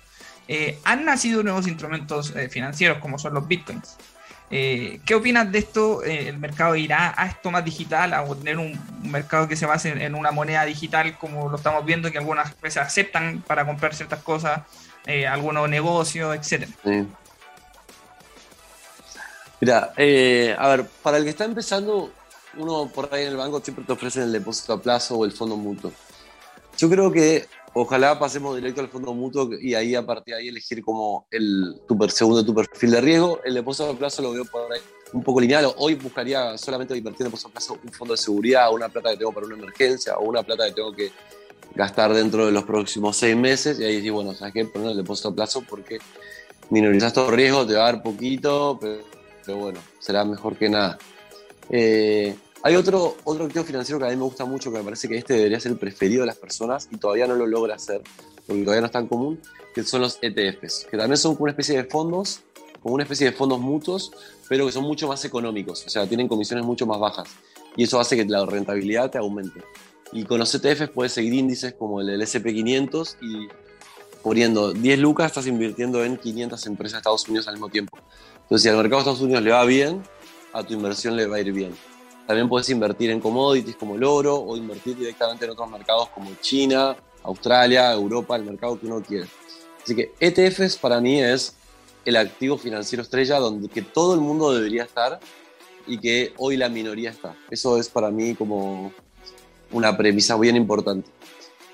han 0.84 1.06
nacido 1.06 1.42
nuevos 1.42 1.66
instrumentos 1.68 2.34
financieros 2.50 3.00
como 3.00 3.18
son 3.18 3.34
los 3.34 3.48
bitcoins. 3.48 3.98
¿Qué 4.50 5.16
opinas 5.16 5.52
de 5.52 5.60
esto? 5.60 6.04
¿El 6.04 6.38
mercado 6.38 6.76
irá 6.76 7.14
a 7.18 7.26
esto 7.26 7.50
más 7.50 7.66
digital, 7.66 8.14
a 8.14 8.24
tener 8.36 8.58
un, 8.60 8.80
mercado 9.02 9.48
que 9.48 9.56
se 9.56 9.66
base 9.66 9.90
en, 9.90 10.14
una 10.14 10.32
moneda 10.32 10.66
digital 10.66 11.18
como 11.18 11.50
lo 11.50 11.56
estamos 11.56 11.84
viendo, 11.84 12.12
que 12.12 12.20
algunas 12.20 12.60
veces 12.62 12.84
aceptan 12.84 13.42
para 13.48 13.66
comprar 13.66 13.96
ciertas 13.96 14.22
cosas? 14.22 14.62
Eh, 15.06 15.28
algunos 15.28 15.70
negocios, 15.70 16.36
etcétera. 16.36 16.72
Mira, 19.60 19.94
eh, 19.98 20.56
a 20.58 20.68
ver, 20.70 20.88
para 21.04 21.18
el 21.18 21.24
que 21.24 21.30
está 21.30 21.46
empezando, 21.46 22.12
uno 22.58 22.90
por 22.94 23.14
ahí 23.14 23.24
en 23.24 23.30
el 23.30 23.38
banco 23.38 23.62
siempre 23.62 23.86
te 23.86 23.94
ofrecen 23.94 24.24
el 24.24 24.32
depósito 24.32 24.74
a 24.74 24.82
plazo 24.82 25.18
o 25.18 25.26
el 25.26 25.32
fondo 25.32 25.56
mutuo. 25.56 25.92
Yo 26.78 26.90
creo 26.90 27.12
que 27.12 27.48
ojalá 27.74 28.18
pasemos 28.18 28.56
directo 28.56 28.82
al 28.82 28.90
fondo 28.90 29.14
mutuo 29.14 29.50
y 29.60 29.76
ahí 29.76 29.94
a 29.94 30.06
partir 30.06 30.34
de 30.34 30.42
ahí 30.42 30.48
elegir 30.48 30.84
como 30.84 31.28
el 31.30 31.80
tu 31.88 31.98
segundo 32.10 32.44
tu 32.44 32.56
perfil 32.56 32.92
de 32.92 33.02
riesgo. 33.02 33.40
El 33.44 33.54
depósito 33.54 33.90
a 33.90 33.94
plazo 33.94 34.24
lo 34.24 34.32
veo 34.32 34.46
por 34.46 34.72
ahí 34.74 34.82
un 35.14 35.24
poco 35.24 35.40
lineal. 35.40 35.72
Hoy 35.78 35.96
buscaría 35.96 36.58
solamente 36.58 36.98
invertir 36.98 37.22
en 37.22 37.28
depósito 37.28 37.50
a 37.50 37.52
plazo 37.52 37.78
un 37.84 37.92
fondo 37.92 38.16
de 38.16 38.18
seguridad, 38.18 38.74
una 38.74 38.90
plata 38.90 39.12
que 39.12 39.18
tengo 39.18 39.32
para 39.32 39.46
una 39.46 39.58
emergencia 39.58 40.18
o 40.18 40.24
una 40.24 40.42
plata 40.42 40.66
que 40.66 40.72
tengo 40.72 40.92
que 40.92 41.12
gastar 41.76 42.14
dentro 42.14 42.46
de 42.46 42.52
los 42.52 42.64
próximos 42.64 43.18
seis 43.18 43.36
meses 43.36 43.80
y 43.80 43.84
ahí 43.84 43.98
decís, 43.98 44.12
bueno, 44.12 44.34
¿sabes 44.34 44.54
qué? 44.54 44.66
Poner 44.66 44.92
el 44.92 44.98
depósito 44.98 45.30
a 45.30 45.36
plazo 45.36 45.64
porque 45.68 46.00
minorizas 46.70 47.14
todo 47.14 47.32
riesgo, 47.32 47.66
te 47.66 47.76
va 47.76 47.82
a 47.82 47.92
dar 47.92 48.04
poquito, 48.04 48.80
pero, 48.80 49.58
bueno, 49.58 49.80
será 50.00 50.26
mejor 50.26 50.56
que 50.56 50.70
nada. 50.70 50.98
Eh, 51.70 52.36
hay 52.64 52.76
otro, 52.76 53.18
otro 53.24 53.46
activo 53.46 53.66
financiero 53.66 54.00
que 54.00 54.06
a 54.06 54.10
mí 54.10 54.16
me 54.16 54.24
gusta 54.24 54.46
mucho, 54.46 54.72
que 54.72 54.78
me 54.78 54.84
parece 54.84 55.08
que 55.08 55.18
este 55.18 55.34
debería 55.34 55.60
ser 55.60 55.72
el 55.72 55.78
preferido 55.78 56.22
de 56.22 56.28
las 56.28 56.38
personas 56.38 56.88
y 56.92 56.98
todavía 56.98 57.28
no 57.28 57.36
lo 57.36 57.48
logra 57.48 57.76
hacer, 57.76 58.02
porque 58.46 58.62
todavía 58.62 58.82
no 58.82 58.88
es 58.88 58.92
tan 58.92 59.08
común, 59.08 59.40
que 59.74 59.84
son 59.84 60.02
los 60.02 60.20
ETFs, 60.22 60.88
que 60.90 60.98
también 60.98 61.18
son 61.18 61.34
como 61.34 61.44
una 61.44 61.52
especie 61.52 61.78
de 61.78 61.86
fondos, 61.86 62.42
como 62.82 62.96
una 62.96 63.04
especie 63.04 63.28
de 63.28 63.32
fondos 63.32 63.60
mutuos, 63.60 64.12
pero 64.48 64.66
que 64.66 64.72
son 64.72 64.84
mucho 64.84 65.08
más 65.08 65.24
económicos, 65.26 65.86
o 65.86 65.90
sea, 65.90 66.06
tienen 66.06 66.28
comisiones 66.28 66.66
mucho 66.66 66.86
más 66.86 67.00
bajas. 67.00 67.30
Y 67.76 67.84
eso 67.84 68.00
hace 68.00 68.16
que 68.18 68.26
la 68.26 68.46
rentabilidad 68.46 69.10
te 69.10 69.18
aumente. 69.18 69.62
Y 70.12 70.26
con 70.26 70.40
los 70.40 70.54
ETFs 70.54 70.90
puedes 70.90 71.14
seguir 71.14 71.34
índices 71.34 71.74
como 71.74 72.02
el 72.02 72.08
del 72.08 72.22
SP500 72.22 73.16
y 73.22 73.48
poniendo 74.22 74.74
10 74.74 75.00
lucas 75.00 75.28
estás 75.28 75.48
invirtiendo 75.48 76.04
en 76.04 76.18
500 76.18 76.66
empresas 76.68 76.94
de 76.94 76.98
Estados 77.00 77.28
Unidos 77.28 77.48
al 77.48 77.56
mismo 77.56 77.70
tiempo. 77.70 77.98
Entonces, 78.44 78.64
si 78.64 78.70
al 78.70 78.78
mercado 78.78 78.98
de 78.98 79.02
Estados 79.02 79.22
Unidos 79.22 79.44
le 79.44 79.52
va 79.52 79.64
bien, 79.66 80.04
a 80.54 80.64
tu 80.64 80.74
inversión 80.74 81.16
le 81.16 81.26
va 81.28 81.38
a 81.38 81.40
ir 81.40 81.52
bien. 81.54 81.74
También 82.28 82.48
puedes 82.50 82.70
invertir 82.70 83.10
en 83.10 83.20
commodities 83.20 83.76
como 83.76 83.96
el 83.96 84.04
oro 84.04 84.36
o 84.36 84.56
invertir 84.56 84.98
directamente 84.98 85.46
en 85.46 85.52
otros 85.52 85.70
mercados 85.70 86.10
como 86.10 86.32
China, 86.42 86.96
Australia, 87.24 87.92
Europa, 87.94 88.36
el 88.36 88.44
mercado 88.44 88.80
que 88.80 88.86
uno 88.86 89.02
quiere. 89.02 89.28
Así 89.84 89.96
que 89.96 90.14
ETFs 90.20 90.78
para 90.78 91.02
mí 91.02 91.22
es 91.22 91.56
el 92.06 92.16
activo 92.16 92.58
financiero 92.58 93.04
estrella 93.04 93.38
donde 93.38 93.70
que 93.70 93.82
todo 93.82 94.14
el 94.14 94.22
mundo 94.22 94.54
debería 94.54 94.84
estar 94.84 95.20
y 95.88 95.98
que 96.00 96.34
hoy 96.38 96.58
la 96.58 96.70
minoría 96.70 97.10
está. 97.10 97.36
Eso 97.50 97.78
es 97.78 97.90
para 97.90 98.12
mí 98.12 98.36
como 98.36 98.94
una 99.72 99.96
premisa 99.98 100.38
bien 100.38 100.56
importante. 100.56 101.10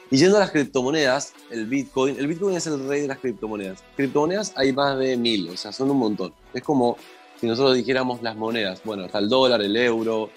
Y 0.10 0.18
yendo 0.18 0.38
a 0.38 0.40
las 0.40 0.52
criptomonedas, 0.52 1.34
el 1.52 1.66
Bitcoin, 1.66 2.18
el 2.18 2.28
Bitcoin 2.28 2.56
es 2.56 2.66
el 2.68 2.88
rey 2.88 3.02
de 3.02 3.08
las 3.08 3.18
criptomonedas. 3.18 3.84
Criptomonedas 3.96 4.54
hay 4.56 4.72
más 4.72 4.98
de 4.98 5.18
mil, 5.18 5.50
o 5.50 5.58
sea, 5.58 5.74
son 5.74 5.92
un 5.92 5.98
montón. 5.98 6.34
Es 6.54 6.64
como 6.64 6.98
si 7.40 7.46
nosotros 7.46 7.76
dijéramos 7.76 8.22
las 8.22 8.38
monedas. 8.38 8.82
Bueno, 8.86 9.06
está 9.06 9.20
el 9.20 9.28
dólar, 9.28 9.62
el 9.62 9.76
euro, 9.76 10.30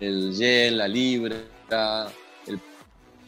el 0.00 0.34
yen, 0.34 0.78
la 0.78 0.88
libra, 0.88 1.36
el 2.46 2.60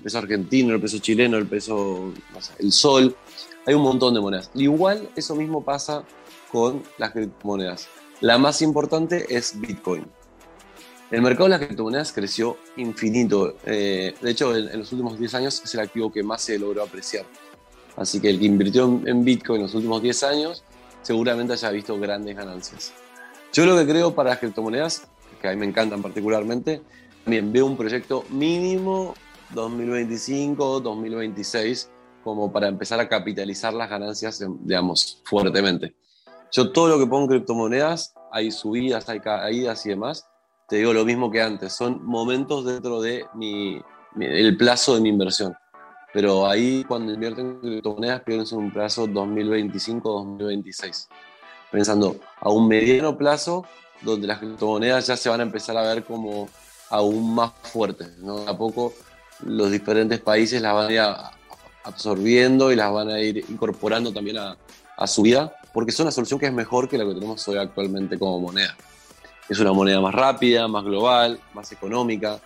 peso 0.03 0.19
argentino, 0.19 0.75
el 0.75 0.81
peso 0.81 0.99
chileno, 0.99 1.37
el 1.37 1.47
peso, 1.47 2.13
el 2.59 2.73
sol. 2.73 3.17
Hay 3.65 3.75
un 3.75 3.83
montón 3.83 4.15
de 4.15 4.21
monedas. 4.21 4.51
Igual 4.55 5.09
eso 5.15 5.37
mismo 5.37 5.65
pasa 5.65 6.05
con 6.51 6.83
las 6.99 7.13
criptomonedas. 7.13 7.89
La 8.21 8.39
más 8.39 8.61
importante 8.61 9.27
es 9.29 9.61
Bitcoin. 9.61 10.05
El 11.09 11.23
mercado 11.23 11.45
de 11.45 11.51
las 11.51 11.61
criptomonedas 11.61 12.13
creció 12.13 12.57
infinito. 12.77 13.55
Eh, 13.65 14.15
de 14.21 14.31
hecho, 14.31 14.57
en, 14.57 14.77
los 14.77 14.91
últimos 14.91 15.17
10 15.19 15.35
años 15.35 15.63
es 15.63 15.73
el 15.75 15.81
activo 15.81 16.11
que 16.11 16.25
más 16.25 16.43
se 16.43 16.59
logró 16.59 16.83
apreciar. 16.83 17.25
Así 17.97 18.21
que 18.21 18.29
el 18.29 18.41
que 18.41 18.47
invirtió 18.47 18.85
en, 19.05 19.25
Bitcoin 19.25 19.61
en 19.61 19.67
los 19.67 19.75
últimos 19.75 20.03
10 20.03 20.23
años 20.25 20.65
seguramente 21.03 21.53
haya 21.53 21.71
visto 21.71 21.99
grandes 21.99 22.37
ganancias. 22.37 22.93
Yo 23.53 23.65
lo 23.67 23.77
que 23.77 23.87
creo 23.87 24.15
para 24.15 24.31
las 24.31 24.39
criptomonedas, 24.41 25.07
que 25.41 25.47
a 25.47 25.53
mí 25.53 25.57
me 25.57 25.67
encantan 25.67 26.03
particularmente, 26.03 26.83
también 27.23 27.53
veo 27.53 27.67
un 27.67 27.77
proyecto 27.77 28.25
mínimo 28.31 29.15
2025, 29.55 30.81
2026, 30.81 31.89
como 32.25 32.53
para 32.53 32.67
empezar 32.67 32.99
a 32.99 33.09
capitalizar 33.09 33.73
las 33.73 33.89
ganancias, 33.89 34.45
digamos, 34.61 35.23
fuertemente. 35.25 35.95
Yo 36.51 36.73
todo 36.73 36.89
lo 36.89 36.99
que 36.99 37.07
pongo 37.07 37.23
en 37.23 37.29
criptomonedas, 37.29 38.13
hay 38.33 38.51
subidas, 38.51 39.09
hay 39.09 39.21
caídas 39.21 39.87
y 39.87 39.91
demás, 39.91 40.27
te 40.69 40.77
digo 40.77 40.93
lo 40.93 41.05
mismo 41.05 41.31
que 41.31 41.41
antes, 41.41 41.73
son 41.73 42.05
momentos 42.05 42.65
dentro 42.65 43.01
de 43.01 43.27
mi, 43.35 43.81
el 44.19 44.57
plazo 44.57 44.97
de 44.97 45.01
mi 45.01 45.11
inversión. 45.11 45.55
Pero 46.13 46.49
ahí 46.49 46.83
cuando 46.85 47.13
invierto 47.13 47.41
en 47.41 47.61
criptomonedas 47.61 48.23
pienso 48.23 48.57
en 48.57 48.65
un 48.65 48.73
plazo 48.73 49.07
2025-2026, 49.07 51.07
pensando 51.71 52.17
a 52.41 52.51
un 52.51 52.67
mediano 52.67 53.17
plazo 53.17 53.65
donde 54.03 54.27
las 54.27 54.39
criptomonedas 54.39 55.07
ya 55.07 55.17
se 55.17 55.29
van 55.29 55.41
a 55.41 55.45
empezar 55.45 55.77
a 55.77 55.83
ver 55.83 56.05
como 56.05 56.49
aún 56.91 57.35
más 57.35 57.53
fuertes. 57.63 58.19
¿no? 58.19 58.39
A 58.49 58.57
poco 58.57 58.95
los 59.45 59.71
diferentes 59.71 60.21
países 60.21 60.63
las 60.63 60.75
van 60.75 60.89
a 60.89 60.93
ir 60.93 61.03
absorbiendo 61.85 62.73
y 62.73 62.77
las 62.77 62.93
van 62.93 63.11
a 63.11 63.21
ir 63.21 63.45
incorporando 63.49 64.13
también 64.13 64.39
a, 64.39 64.57
a 64.97 65.07
su 65.07 65.23
vida, 65.23 65.55
porque 65.73 65.91
es 65.91 66.01
una 66.01 66.11
solución 66.11 66.41
que 66.41 66.47
es 66.47 66.53
mejor 66.53 66.89
que 66.89 66.99
la 66.99 67.05
que 67.05 67.15
tenemos 67.15 67.47
hoy 67.47 67.59
actualmente 67.59 68.19
como 68.19 68.41
moneda 68.41 68.77
es 69.49 69.59
una 69.59 69.73
moneda 69.73 70.01
más 70.01 70.15
rápida, 70.15 70.67
más 70.69 70.85
global, 70.85 71.41
más 71.55 71.71
económica. 71.73 72.41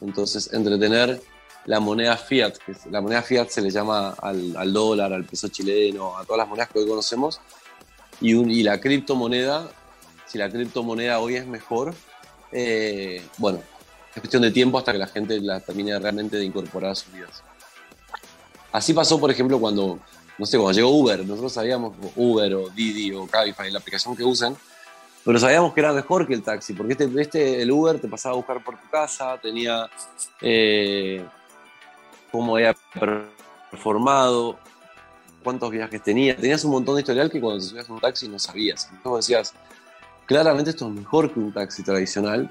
Entonces, 0.00 0.52
entretener 0.52 1.20
la 1.66 1.80
moneda 1.80 2.16
fiat, 2.16 2.56
que 2.58 2.74
la 2.90 3.00
moneda 3.00 3.22
fiat 3.22 3.48
se 3.48 3.60
le 3.60 3.70
llama 3.70 4.10
al, 4.10 4.72
dólar, 4.72 5.12
al 5.12 5.24
peso 5.24 5.48
chileno, 5.48 6.16
a 6.16 6.24
todas 6.24 6.38
las 6.38 6.48
monedas 6.48 6.70
que 6.70 6.78
hoy 6.78 6.88
conocemos, 6.88 7.40
y, 8.20 8.34
y 8.34 8.62
la 8.62 8.80
criptomoneda, 8.80 9.68
si 10.26 10.38
la 10.38 10.48
criptomoneda 10.48 11.20
hoy 11.20 11.36
es 11.36 11.46
mejor, 11.46 11.94
eh, 12.52 13.22
bueno, 13.36 13.60
es 14.14 14.20
cuestión 14.20 14.42
de 14.42 14.50
tiempo 14.50 14.78
hasta 14.78 14.92
que 14.92 14.98
la 14.98 15.06
gente 15.06 15.40
la 15.40 15.60
termine 15.60 15.98
realmente 15.98 16.38
de 16.38 16.44
incorporar 16.44 16.92
a 16.92 16.94
sus 16.94 17.12
vidas. 17.12 17.42
Así 18.72 18.92
pasó, 18.92 19.20
por 19.20 19.30
ejemplo, 19.30 19.58
cuando, 19.60 19.98
no 20.38 20.46
sé, 20.46 20.56
cuando 20.56 20.72
llegó 20.72 20.90
Uber, 20.90 21.24
nosotros 21.26 21.52
sabíamos 21.52 21.94
Uber 22.16 22.54
o 22.54 22.68
Didi 22.70 23.12
o 23.12 23.26
Cabify, 23.26 23.70
la 23.70 23.78
aplicación 23.78 24.16
que 24.16 24.24
usan, 24.24 24.56
pero 25.24 25.38
sabíamos 25.38 25.74
que 25.74 25.80
era 25.80 25.92
mejor 25.92 26.26
que 26.26 26.34
el 26.34 26.42
taxi, 26.42 26.72
porque 26.72 26.92
este, 26.92 27.20
este 27.20 27.62
el 27.62 27.70
Uber 27.70 28.00
te 28.00 28.08
pasaba 28.08 28.34
a 28.34 28.36
buscar 28.36 28.62
por 28.62 28.78
tu 28.80 28.88
casa, 28.88 29.38
tenía 29.38 29.88
eh, 30.40 31.24
cómo 32.30 32.56
había 32.56 32.74
performado, 33.70 34.58
cuántos 35.42 35.70
viajes 35.70 36.02
tenía, 36.02 36.36
tenías 36.36 36.64
un 36.64 36.72
montón 36.72 36.94
de 36.96 37.02
historial 37.02 37.30
que 37.30 37.40
cuando 37.40 37.60
te 37.62 37.68
subías 37.68 37.88
a 37.88 37.92
un 37.92 38.00
taxi 38.00 38.28
no 38.28 38.38
sabías. 38.38 38.88
Entonces 38.92 39.26
decías, 39.26 39.54
claramente 40.26 40.70
esto 40.70 40.86
es 40.86 40.94
mejor 40.94 41.32
que 41.32 41.40
un 41.40 41.52
taxi 41.52 41.82
tradicional, 41.82 42.50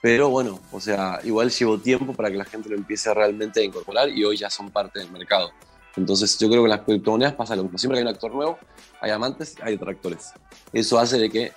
pero 0.00 0.30
bueno, 0.30 0.58
o 0.72 0.80
sea, 0.80 1.20
igual 1.22 1.50
llevó 1.50 1.78
tiempo 1.78 2.12
para 2.12 2.30
que 2.30 2.36
la 2.36 2.44
gente 2.44 2.68
lo 2.68 2.76
empiece 2.76 3.12
realmente 3.14 3.60
a 3.60 3.62
incorporar 3.62 4.08
y 4.08 4.24
hoy 4.24 4.36
ya 4.36 4.50
son 4.50 4.70
parte 4.70 4.98
del 4.98 5.10
mercado. 5.12 5.52
Entonces 5.96 6.38
yo 6.38 6.48
creo 6.48 6.62
que 6.62 6.68
las 6.68 6.80
criptomonedas 6.80 7.34
pasa 7.34 7.56
lo 7.56 7.64
mismo. 7.64 7.78
Siempre 7.78 7.98
hay 7.98 8.04
un 8.04 8.08
actor 8.08 8.34
nuevo, 8.34 8.58
hay 9.00 9.10
amantes, 9.10 9.56
hay 9.62 9.76
detractores. 9.76 10.32
Eso 10.72 10.98
hace 10.98 11.18
de 11.18 11.28
que, 11.30 11.52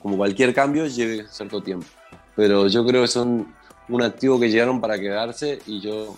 como 0.00 0.16
cualquier 0.16 0.54
cambio, 0.54 0.86
lleve 0.86 1.26
cierto 1.28 1.62
tiempo. 1.62 1.86
Pero 2.36 2.68
yo 2.68 2.86
creo 2.86 3.02
que 3.02 3.08
son 3.08 3.54
un 3.88 4.02
activo 4.02 4.38
que 4.38 4.48
llegaron 4.48 4.80
para 4.80 4.98
quedarse 4.98 5.58
y 5.66 5.80
yo 5.80 6.16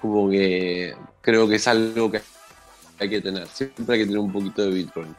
como 0.00 0.30
que 0.30 0.94
creo 1.20 1.48
que 1.48 1.56
es 1.56 1.66
algo 1.66 2.10
que 2.10 2.22
hay 2.98 3.10
que 3.10 3.20
tener. 3.20 3.46
Siempre 3.48 3.96
hay 3.96 4.00
que 4.00 4.06
tener 4.06 4.20
un 4.20 4.32
poquito 4.32 4.62
de 4.62 4.70
Bitcoin. 4.70 5.14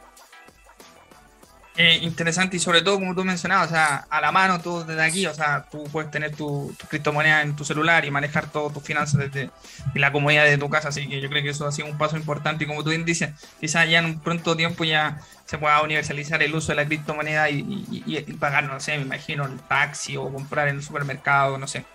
Eh, 1.74 2.00
interesante 2.02 2.58
y 2.58 2.60
sobre 2.60 2.82
todo, 2.82 2.96
como 2.96 3.14
tú 3.14 3.24
mencionabas, 3.24 3.68
o 3.68 3.70
sea, 3.70 4.06
a 4.10 4.20
la 4.20 4.30
mano 4.30 4.60
todo 4.60 4.84
desde 4.84 5.02
aquí, 5.02 5.26
o 5.26 5.32
sea, 5.32 5.64
tú 5.70 5.84
puedes 5.84 6.10
tener 6.10 6.36
tu, 6.36 6.74
criptomoneda 6.88 7.40
en 7.40 7.56
tu 7.56 7.64
celular 7.64 8.04
y 8.04 8.10
manejar 8.10 8.50
todo 8.52 8.68
tus 8.68 8.82
finanzas 8.82 9.20
desde 9.20 9.50
la 9.94 10.12
comodidad 10.12 10.44
de 10.44 10.58
tu 10.58 10.68
casa, 10.68 10.90
así 10.90 11.08
que 11.08 11.22
yo 11.22 11.30
creo 11.30 11.42
que 11.42 11.48
eso 11.48 11.66
ha 11.66 11.72
sido 11.72 11.88
un 11.88 11.96
paso 11.96 12.18
importante 12.18 12.64
y 12.64 12.66
como 12.66 12.84
tú 12.84 12.90
bien 12.90 13.06
dices, 13.06 13.30
quizás 13.58 13.88
ya 13.88 14.00
en 14.00 14.04
un 14.04 14.20
pronto 14.20 14.54
tiempo 14.54 14.84
ya 14.84 15.18
se 15.46 15.56
pueda 15.56 15.80
universalizar 15.80 16.42
el 16.42 16.54
uso 16.54 16.72
de 16.72 16.76
la 16.76 16.84
criptomoneda 16.84 17.48
y, 17.48 18.36
pagar, 18.38 18.64
no 18.64 18.78
sé, 18.78 18.98
me 18.98 19.04
imagino, 19.04 19.46
el 19.46 19.58
taxi 19.60 20.18
o 20.18 20.30
comprar 20.30 20.68
en 20.68 20.76
el 20.76 20.82
supermercado, 20.82 21.56
no 21.56 21.66
sé, 21.66 21.86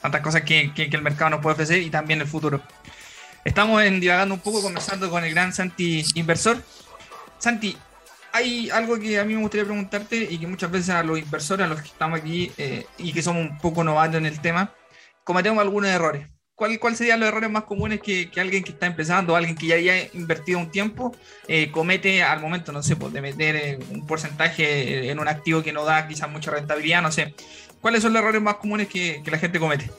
tantas 0.00 0.22
cosas 0.22 0.42
que, 0.42 0.74
que, 0.74 0.90
que 0.90 0.96
el 0.96 1.02
mercado 1.02 1.30
nos 1.30 1.40
puede 1.40 1.54
ofrecer 1.54 1.78
y 1.78 1.90
también 1.90 2.20
el 2.20 2.26
futuro. 2.26 2.60
Estamos 3.44 3.82
en, 3.84 4.00
divagando 4.00 4.34
un 4.34 4.40
poco, 4.40 4.60
conversando 4.60 5.08
con 5.08 5.24
el 5.24 5.30
gran 5.30 5.52
Santi 5.52 6.04
Inversor. 6.14 6.62
Santi, 7.38 7.76
hay 8.32 8.70
algo 8.70 8.98
que 8.98 9.18
a 9.18 9.24
mí 9.24 9.34
me 9.34 9.40
gustaría 9.40 9.64
preguntarte 9.64 10.16
y 10.30 10.38
que 10.38 10.46
muchas 10.46 10.70
veces 10.70 10.90
a 10.90 11.02
los 11.02 11.18
inversores, 11.18 11.66
a 11.66 11.68
los 11.68 11.80
que 11.80 11.88
estamos 11.88 12.20
aquí 12.20 12.52
eh, 12.58 12.86
y 12.98 13.12
que 13.12 13.22
somos 13.22 13.42
un 13.42 13.58
poco 13.58 13.84
novatos 13.84 14.16
en 14.16 14.26
el 14.26 14.40
tema, 14.40 14.74
cometemos 15.24 15.60
algunos 15.60 15.90
errores. 15.90 16.26
¿Cuáles 16.54 16.78
cuál 16.78 16.94
serían 16.94 17.20
los 17.20 17.28
errores 17.30 17.50
más 17.50 17.64
comunes 17.64 18.02
que, 18.02 18.30
que, 18.30 18.38
alguien 18.38 18.62
que 18.62 18.72
está 18.72 18.84
empezando, 18.84 19.34
alguien 19.34 19.56
que 19.56 19.66
ya 19.66 19.76
haya 19.76 19.94
invertido 20.12 20.58
un 20.58 20.70
tiempo, 20.70 21.16
eh, 21.48 21.70
comete 21.70 22.22
al 22.22 22.40
momento, 22.40 22.70
no 22.70 22.82
sé, 22.82 22.96
pues, 22.96 23.14
de 23.14 23.22
meter 23.22 23.56
eh, 23.56 23.78
un 23.90 24.06
porcentaje 24.06 25.10
en 25.10 25.18
un 25.18 25.26
activo 25.26 25.62
que 25.62 25.72
no 25.72 25.86
da 25.86 26.06
quizás 26.06 26.30
mucha 26.30 26.50
rentabilidad, 26.50 27.00
no 27.00 27.10
sé? 27.10 27.34
¿Cuáles 27.80 28.02
son 28.02 28.12
los 28.12 28.20
errores 28.20 28.42
más 28.42 28.56
comunes 28.56 28.88
que, 28.88 29.22
que 29.24 29.30
la 29.30 29.38
gente 29.38 29.58
comete? 29.58 29.90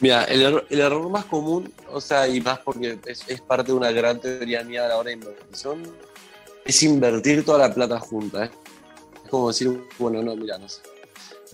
Mira, 0.00 0.24
el, 0.24 0.40
error, 0.40 0.66
el 0.70 0.80
error 0.80 1.10
más 1.10 1.26
común, 1.26 1.70
o 1.90 2.00
sea, 2.00 2.26
y 2.26 2.40
más 2.40 2.58
porque 2.60 2.98
es, 3.04 3.28
es 3.28 3.42
parte 3.42 3.70
de 3.70 3.76
una 3.76 3.92
gran 3.92 4.18
teoría 4.18 4.64
mía 4.64 4.86
a 4.86 4.88
la 4.88 4.96
hora 4.96 5.08
de 5.08 5.16
inversión, 5.16 5.82
es 6.64 6.82
invertir 6.82 7.44
toda 7.44 7.58
la 7.58 7.74
plata 7.74 7.98
junta. 7.98 8.44
¿eh? 8.44 8.50
Es 9.24 9.30
como 9.30 9.48
decir, 9.48 9.82
bueno, 9.98 10.22
no, 10.22 10.36
mira, 10.36 10.58
no 10.58 10.68
sé. 10.68 10.82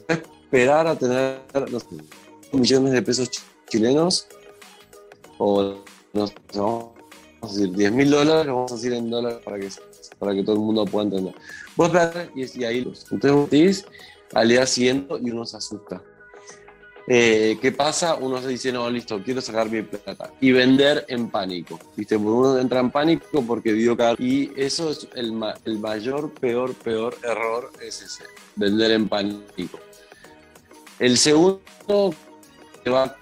Esperar 0.09 0.87
a 0.87 0.97
tener 0.97 1.41
no 1.71 1.81
sé, 1.81 1.87
millones 2.53 2.93
de 2.93 3.03
pesos 3.03 3.31
chilenos 3.69 4.27
o 5.39 5.77
no 6.13 6.27
sé, 6.27 6.35
vamos 6.55 6.95
a 7.43 7.47
decir 7.47 7.73
10 7.75 7.93
mil 7.93 8.11
dólares, 8.11 8.47
vamos 8.47 8.73
a 8.73 8.75
decir 8.77 8.93
en 8.93 9.11
dólares 9.11 9.39
para 9.45 9.59
que, 9.59 9.69
para 10.19 10.35
que 10.35 10.43
todo 10.43 10.57
el 10.57 10.63
mundo 10.63 10.85
pueda 10.85 11.05
entender. 11.07 11.35
Vos 11.77 11.93
esperar 11.93 12.31
y, 12.35 12.61
y 12.61 12.65
ahí 12.65 12.81
los. 12.81 13.07
Vos 13.11 13.49
al 14.35 14.49
día 14.49 14.67
siguiente 14.67 15.15
y 15.23 15.31
uno 15.31 15.45
se 15.45 15.57
asusta. 15.57 16.03
Eh, 17.09 17.57
¿Qué 17.61 17.71
pasa? 17.71 18.17
Uno 18.17 18.41
se 18.43 18.49
dice, 18.49 18.73
no, 18.73 18.91
listo, 18.91 19.23
quiero 19.23 19.41
sacar 19.41 19.71
mi 19.71 19.83
plata. 19.83 20.33
Y 20.41 20.53
vender 20.53 21.05
en 21.09 21.31
pánico. 21.31 21.79
¿Viste? 21.95 22.17
Uno 22.17 22.59
entra 22.59 22.81
en 22.81 22.91
pánico 22.91 23.43
porque 23.47 23.73
vio 23.73 23.97
que... 23.97 24.17
Y 24.19 24.53
eso 24.57 24.91
es 24.91 25.09
el, 25.15 25.41
el 25.65 25.79
mayor, 25.79 26.33
peor, 26.33 26.75
peor 26.75 27.17
error, 27.23 27.71
es 27.81 28.03
ese, 28.03 28.25
vender 28.57 28.91
en 28.91 29.09
pánico. 29.09 29.79
El 30.99 31.17
segundo 31.19 31.61
te 32.83 32.91
va 32.91 33.17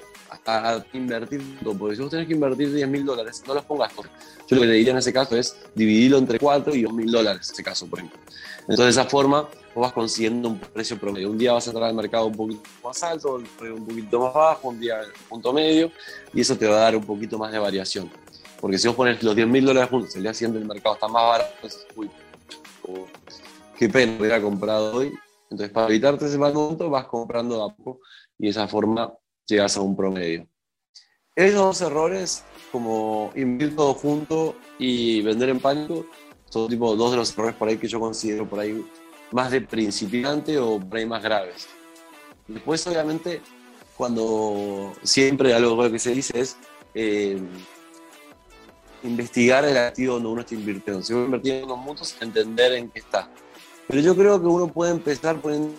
a, 0.47 0.85
invertir, 0.93 1.43
porque 1.79 1.97
si 1.97 2.03
vos 2.03 2.11
tenés 2.11 2.27
que 2.27 2.35
invertir 2.35 2.73
10 2.73 2.89
mil 2.89 3.05
dólares, 3.05 3.43
no 3.47 3.55
los 3.55 3.65
pongas 3.65 3.93
todos. 3.95 4.11
Yo 4.47 4.57
lo 4.57 4.63
que 4.63 4.69
le 4.69 4.75
diría 4.75 4.93
en 4.93 4.99
ese 4.99 5.13
caso 5.13 5.37
es 5.37 5.57
dividirlo 5.75 6.19
entre 6.19 6.39
4 6.39 6.75
y 6.75 6.83
2 6.83 6.93
mil 6.93 7.11
dólares, 7.11 7.49
en 7.49 7.55
ese 7.55 7.63
caso, 7.63 7.87
por 7.87 7.99
ejemplo. 7.99 8.19
Entonces, 8.61 8.85
de 8.85 8.91
esa 8.91 9.05
forma, 9.05 9.43
vos 9.75 9.83
vas 9.83 9.93
consiguiendo 9.93 10.49
un 10.49 10.59
precio 10.59 10.99
promedio. 10.99 11.31
Un 11.31 11.39
día 11.39 11.53
vas 11.53 11.67
a 11.67 11.71
entrar 11.71 11.89
al 11.89 11.95
mercado 11.95 12.27
un 12.27 12.37
poquito 12.37 12.63
más 12.83 13.03
alto, 13.03 13.37
un 13.37 13.87
poquito 13.87 14.21
más 14.21 14.35
bajo, 14.35 14.69
un 14.69 14.81
día 14.81 15.01
punto 15.29 15.53
medio, 15.53 15.91
y 16.33 16.41
eso 16.41 16.57
te 16.57 16.67
va 16.67 16.77
a 16.77 16.81
dar 16.81 16.97
un 16.97 17.05
poquito 17.05 17.39
más 17.39 17.53
de 17.53 17.59
variación. 17.59 18.11
Porque 18.61 18.79
si 18.79 18.89
vos 18.89 18.97
pones 18.97 19.23
los 19.23 19.35
10 19.35 19.49
mil 19.49 19.65
dólares 19.65 19.91
juntos, 19.91 20.15
el 20.17 20.23
día 20.23 20.35
siguiente 20.35 20.59
el 20.59 20.67
mercado 20.67 20.95
está 20.95 21.09
más 21.09 21.23
barato, 21.23 21.53
entonces, 21.57 21.87
uy, 21.97 22.11
qué 23.79 23.89
pena 23.89 24.17
hubiera 24.19 24.41
comprado 24.41 24.97
hoy. 24.97 25.13
Entonces, 25.51 25.71
para 25.71 25.89
evitarte 25.89 26.27
ese 26.27 26.39
mal 26.39 26.53
momento, 26.53 26.89
vas 26.91 27.07
comprando 27.07 27.63
a 27.63 27.75
poco 27.75 28.01
y 28.39 28.45
de 28.45 28.51
esa 28.51 28.67
forma 28.67 29.13
llegas 29.47 29.77
a 29.77 29.81
un 29.81 29.97
promedio. 29.97 30.47
Esos 31.37 31.55
dos 31.55 31.81
errores, 31.81 32.45
como 32.71 33.33
invertir 33.35 33.77
todo 33.77 33.95
junto 33.95 34.57
y 34.79 35.21
vender 35.23 35.49
en 35.49 35.61
pánico, 35.61 36.07
son 36.49 36.69
tipo 36.69 36.95
dos 36.95 37.11
de 37.11 37.17
los 37.17 37.33
errores 37.33 37.57
por 37.57 37.69
ahí 37.69 37.77
que 37.77 37.89
yo 37.89 37.99
considero 37.99 38.49
por 38.49 38.61
ahí 38.61 38.85
más 39.33 39.51
de 39.51 39.61
principiante 39.61 40.59
o 40.59 40.79
por 40.79 40.99
ahí 40.99 41.07
más 41.07 41.23
graves. 41.23 41.67
Después, 42.47 42.87
obviamente, 42.87 43.41
cuando 43.97 44.93
siempre 45.03 45.55
algo 45.55 45.91
que 45.91 45.99
se 45.99 46.13
dice 46.13 46.41
es 46.41 46.57
eh, 46.95 47.41
investigar 49.03 49.65
el 49.65 49.77
activo 49.77 50.15
donde 50.15 50.29
uno 50.29 50.41
está 50.43 50.55
invirtiendo. 50.55 51.03
Si 51.03 51.13
uno 51.13 51.25
invertir 51.25 51.55
en 51.55 51.65
unos 51.65 51.79
mutuos, 51.79 52.17
entender 52.21 52.73
en 52.75 52.91
qué 52.91 53.01
está. 53.01 53.29
Pero 53.89 54.01
yo 54.01 54.15
creo 54.17 54.41
que 54.41 54.47
uno 54.47 54.69
puede 54.69 54.93
empezar 54.93 55.41
poniendo 55.41 55.75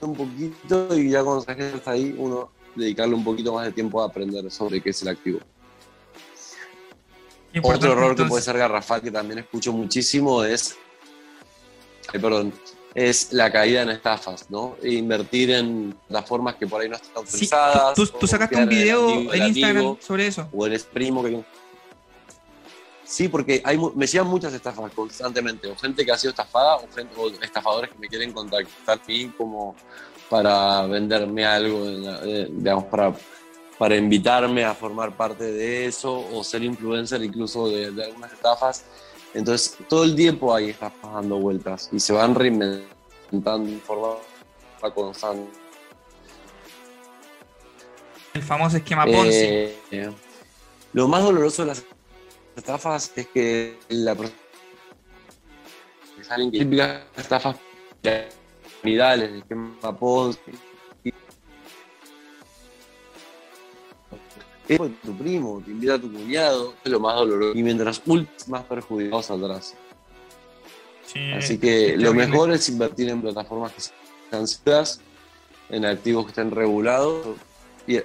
un 0.00 0.14
poquito 0.14 0.96
y 0.96 1.10
ya 1.10 1.22
cuando 1.22 1.42
se 1.42 1.74
está 1.74 1.92
ahí, 1.92 2.14
uno 2.18 2.50
dedicarle 2.74 3.14
un 3.14 3.24
poquito 3.24 3.54
más 3.54 3.66
de 3.66 3.72
tiempo 3.72 4.02
a 4.02 4.06
aprender 4.06 4.50
sobre 4.50 4.80
qué 4.80 4.90
es 4.90 5.02
el 5.02 5.08
activo. 5.08 5.40
Otro 7.62 7.92
error 7.92 8.16
que 8.16 8.24
puede 8.24 8.42
ser 8.42 8.58
garrafal 8.58 9.00
que 9.00 9.10
también 9.10 9.38
escucho 9.40 9.72
muchísimo 9.72 10.42
es, 10.42 10.76
perdón, 12.12 12.52
es 12.94 13.32
la 13.32 13.50
caída 13.50 13.82
en 13.82 13.90
estafas, 13.90 14.50
¿no? 14.50 14.76
E 14.82 14.94
invertir 14.94 15.50
en 15.50 15.96
las 16.08 16.26
formas 16.26 16.54
que 16.54 16.66
por 16.66 16.80
ahí 16.80 16.88
no 16.88 16.96
están 16.96 17.12
autorizadas. 17.16 17.96
Sí, 17.96 18.12
tú, 18.18 18.26
sacaste 18.26 18.56
un 18.56 18.68
video 18.68 19.32
en 19.32 19.46
Instagram 19.48 19.96
sobre 20.00 20.28
eso. 20.28 20.48
O 20.52 20.66
eres 20.66 20.84
primo 20.84 21.22
que... 21.22 21.44
Sí, 23.04 23.28
porque 23.28 23.60
hay, 23.64 23.78
me 23.94 24.06
llegan 24.06 24.26
muchas 24.26 24.52
estafas 24.54 24.90
constantemente, 24.92 25.68
o 25.68 25.76
gente 25.76 26.04
que 26.04 26.12
ha 26.12 26.16
sido 26.16 26.30
estafada, 26.30 26.76
o, 26.76 27.28
estafadores 27.42 27.90
que 27.90 27.98
me 27.98 28.08
quieren 28.08 28.32
contactar 28.32 28.98
a 28.98 29.06
mí 29.06 29.32
como 29.36 29.76
para 30.28 30.86
venderme 30.86 31.44
algo, 31.44 31.86
digamos, 31.86 32.84
para, 32.84 33.14
para 33.78 33.96
invitarme 33.96 34.64
a 34.64 34.74
formar 34.74 35.16
parte 35.16 35.44
de 35.44 35.86
eso, 35.86 36.24
o 36.32 36.42
ser 36.42 36.62
influencer 36.62 37.22
incluso 37.22 37.68
de, 37.68 37.90
de 37.90 38.04
algunas 38.04 38.32
estafas 38.32 38.84
entonces, 39.34 39.76
todo 39.88 40.04
el 40.04 40.14
tiempo 40.14 40.54
ahí 40.54 40.70
estás 40.70 40.92
dando 41.02 41.38
vueltas 41.38 41.90
y 41.92 41.98
se 41.98 42.12
van 42.12 42.36
reinventando 42.36 43.68
de 43.68 43.78
forma 43.80 44.14
constante. 44.94 45.50
El 48.32 48.42
famoso 48.42 48.76
esquema 48.76 49.04
Ponzi. 49.04 49.44
Eh, 49.90 50.12
lo 50.92 51.08
más 51.08 51.22
doloroso 51.24 51.62
de 51.62 51.68
las 51.68 51.84
estafas 52.56 53.12
es 53.16 53.26
que 53.26 53.78
la 53.88 54.14
que 54.14 54.30
típicas 56.50 57.02
estafas 57.16 57.56
piramidales, 58.84 59.30
el 59.30 59.38
esquema 59.38 59.98
Ponzi, 59.98 60.40
es 64.68 64.78
tu 65.02 65.16
primo, 65.16 65.62
te 65.64 65.70
invita 65.70 65.94
a 65.94 65.98
tu 65.98 66.12
cuñado, 66.12 66.74
es 66.82 66.90
lo 66.90 67.00
más 67.00 67.16
doloroso. 67.16 67.58
Y 67.58 67.62
mientras 67.62 68.02
más 68.48 68.62
perjudicados 68.64 69.26
saldrás. 69.26 69.74
Así 71.36 71.58
que 71.58 71.96
lo 71.96 72.14
mejor 72.14 72.50
es 72.50 72.68
invertir 72.68 73.08
en 73.08 73.20
plataformas 73.20 73.72
que 73.72 73.82
sean 74.30 74.48
seguras, 74.48 75.00
en 75.68 75.84
activos 75.84 76.24
que 76.24 76.30
estén 76.30 76.50
regulados. 76.50 77.36
Y, 77.86 77.98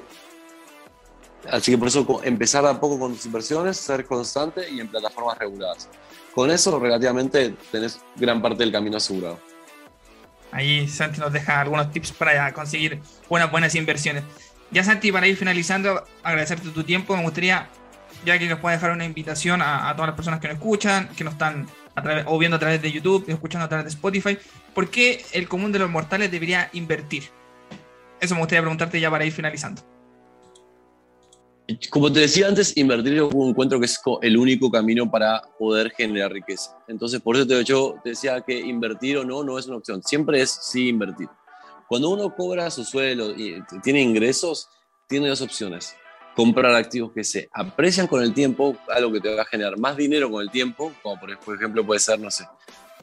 así 1.50 1.72
que 1.72 1.78
por 1.78 1.88
eso 1.88 2.22
empezar 2.24 2.66
a 2.66 2.80
poco 2.80 3.00
con 3.00 3.14
tus 3.14 3.26
inversiones, 3.26 3.78
ser 3.78 4.06
constante 4.06 4.70
y 4.70 4.80
en 4.80 4.90
plataformas 4.90 5.38
reguladas. 5.38 5.90
Con 6.36 6.52
eso 6.52 6.78
relativamente 6.78 7.56
tenés 7.72 8.00
gran 8.16 8.42
parte 8.42 8.60
del 8.64 8.72
camino 8.72 8.98
asegurado. 8.98 9.40
Ahí 10.52 10.88
Santi 10.88 11.20
nos 11.20 11.32
deja 11.32 11.62
algunos 11.62 11.92
tips 11.92 12.12
para 12.12 12.52
conseguir 12.54 13.00
buenas, 13.30 13.52
buenas 13.52 13.76
inversiones. 13.76 14.24
Ya 14.72 14.84
Santi, 14.84 15.12
para 15.12 15.28
ir 15.28 15.36
finalizando, 15.36 16.04
agradecerte 16.24 16.70
tu 16.70 16.84
tiempo. 16.84 17.16
Me 17.16 17.24
gustaría, 17.24 17.68
ya 18.26 18.38
que 18.38 18.48
nos 18.48 18.60
puedes 18.60 18.80
dejar 18.80 18.94
una 18.94 19.06
invitación 19.06 19.62
a, 19.62 19.92
todas 19.94 20.10
las 20.10 20.16
personas 20.16 20.40
que 20.40 20.48
nos 20.48 20.58
escuchan, 20.58 21.10
que 21.16 21.24
nos 21.24 21.34
están 21.34 21.68
a 21.96 22.02
través, 22.02 22.26
o 22.28 22.38
viendo 22.38 22.58
a 22.58 22.60
través 22.60 22.82
de 22.82 22.92
YouTube, 22.92 23.26
escuchando 23.28 23.66
a 23.66 23.70
través 23.70 23.86
de 23.86 23.90
Spotify, 23.90 24.38
¿por 24.74 24.90
qué 24.90 25.26
el 25.34 25.48
común 25.48 25.72
de 25.72 25.80
los 25.80 25.90
mortales 25.90 26.32
debería 26.32 26.70
invertir? 26.74 27.30
Eso 28.20 28.36
me 28.36 28.42
gustaría 28.42 28.62
preguntarte 28.62 29.00
ya 29.00 29.10
para 29.10 29.26
ir 29.26 29.32
finalizando. 29.32 29.99
Como 31.90 32.12
te 32.12 32.22
decía 32.22 32.48
antes, 32.48 32.76
invertir 32.78 33.14
yo 33.14 33.30
encuentro 33.32 33.80
que 33.80 33.86
es 33.86 34.00
el 34.22 34.38
único 34.38 34.72
camino 34.72 35.10
para 35.10 35.42
poder 35.58 35.92
generar 35.92 36.32
riqueza. 36.32 36.78
Entonces, 36.88 37.22
por 37.22 37.36
eso 37.36 37.46
te, 37.46 37.64
yo 37.64 37.96
te 38.04 38.10
decía 38.10 38.42
que 38.42 38.60
invertir 38.60 39.18
o 39.18 39.24
no 39.24 39.44
no 39.44 39.60
es 39.60 39.68
una 39.68 39.78
opción. 39.78 40.02
Siempre 40.04 40.42
es 40.42 40.50
sí 40.50 40.88
invertir. 40.90 41.28
Cuando 41.88 42.10
uno 42.10 42.36
cobra 42.36 42.70
su 42.72 42.84
suelo 42.84 43.32
y 43.32 43.62
tiene 43.84 44.02
ingresos, 44.02 44.70
tiene 45.08 45.28
dos 45.28 45.42
opciones. 45.42 45.96
Comprar 46.36 46.74
activos 46.76 47.12
que 47.12 47.24
se 47.24 47.50
aprecian 47.52 48.08
con 48.08 48.24
el 48.24 48.34
tiempo, 48.34 48.78
algo 48.88 49.12
que 49.12 49.20
te 49.20 49.34
va 49.34 49.42
a 49.42 49.46
generar 49.46 49.78
más 49.78 49.98
dinero 49.98 50.32
con 50.32 50.42
el 50.42 50.50
tiempo, 50.50 50.94
como 51.04 51.20
por 51.20 51.32
ejemplo 51.56 51.86
puede 51.86 52.00
ser, 52.00 52.20
no 52.20 52.32
sé, 52.32 52.46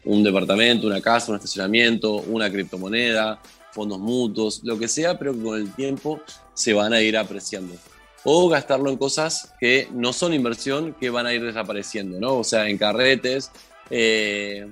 un 0.05 0.22
departamento, 0.22 0.87
una 0.87 1.00
casa, 1.00 1.33
un 1.33 1.37
estacionamiento, 1.37 2.14
una 2.14 2.50
criptomoneda, 2.50 3.40
fondos 3.72 3.98
mutuos, 3.98 4.61
lo 4.62 4.79
que 4.79 4.88
sea, 4.88 5.18
pero 5.18 5.35
que 5.35 5.42
con 5.42 5.61
el 5.61 5.74
tiempo 5.74 6.20
se 6.55 6.72
van 6.72 6.92
a 6.92 7.00
ir 7.00 7.18
apreciando. 7.18 7.74
O 8.29 8.49
gastarlo 8.49 8.91
en 8.91 8.97
cosas 8.97 9.55
que 9.61 9.89
no 9.93 10.12
son 10.12 10.35
inversión, 10.35 10.95
que 10.99 11.11
van 11.11 11.27
a 11.27 11.33
ir 11.33 11.45
desapareciendo, 11.45 12.19
¿no? 12.19 12.39
O 12.39 12.45
sea, 12.45 12.69
en 12.69 12.77
carretes, 12.77 13.53
eh, 13.89 14.67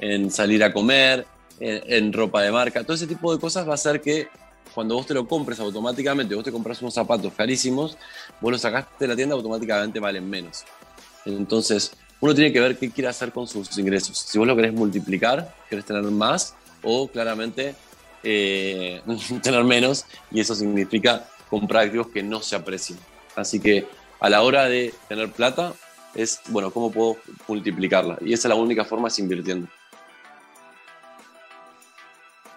en 0.00 0.30
salir 0.32 0.64
a 0.64 0.72
comer, 0.72 1.24
en, 1.60 2.12
ropa 2.12 2.42
de 2.42 2.50
marca. 2.50 2.82
Todo 2.82 2.94
ese 2.94 3.06
tipo 3.06 3.32
de 3.32 3.40
cosas 3.40 3.64
va 3.64 3.72
a 3.72 3.74
hacer 3.74 4.00
que 4.00 4.26
cuando 4.74 4.96
vos 4.96 5.06
te 5.06 5.14
lo 5.14 5.28
compres 5.28 5.60
automáticamente, 5.60 6.34
vos 6.34 6.42
te 6.42 6.50
compras 6.50 6.82
unos 6.82 6.94
zapatos 6.94 7.32
carísimos, 7.32 7.96
vos 8.40 8.50
los 8.50 8.60
sacaste 8.60 9.04
de 9.04 9.06
la 9.06 9.14
tienda, 9.14 9.36
automáticamente 9.36 10.00
valen 10.00 10.28
menos. 10.28 10.64
Entonces, 11.24 11.92
uno 12.20 12.34
tiene 12.34 12.52
que 12.52 12.58
ver 12.58 12.76
qué 12.76 12.90
quiere 12.90 13.08
hacer 13.08 13.30
con 13.30 13.46
sus 13.46 13.78
ingresos. 13.78 14.18
Si 14.18 14.36
vos 14.36 14.48
lo 14.48 14.56
querés 14.56 14.72
multiplicar, 14.72 15.54
querés 15.70 15.84
tener 15.84 16.02
más, 16.02 16.56
o 16.82 17.06
claramente 17.06 17.76
eh, 18.24 19.00
tener 19.44 19.62
menos, 19.62 20.06
y 20.32 20.40
eso 20.40 20.56
significa 20.56 21.28
comprar 21.48 21.84
activos 21.84 22.08
que 22.08 22.22
no 22.22 22.42
se 22.42 22.56
aprecien. 22.56 22.98
Así 23.34 23.60
que 23.60 23.86
a 24.20 24.28
la 24.28 24.42
hora 24.42 24.64
de 24.64 24.94
tener 25.08 25.30
plata, 25.30 25.74
es, 26.14 26.40
bueno, 26.48 26.70
¿cómo 26.70 26.90
puedo 26.90 27.18
multiplicarla? 27.46 28.18
Y 28.20 28.32
esa 28.32 28.48
es 28.48 28.50
la 28.50 28.60
única 28.60 28.84
forma, 28.84 29.08
es 29.08 29.18
invirtiendo. 29.18 29.68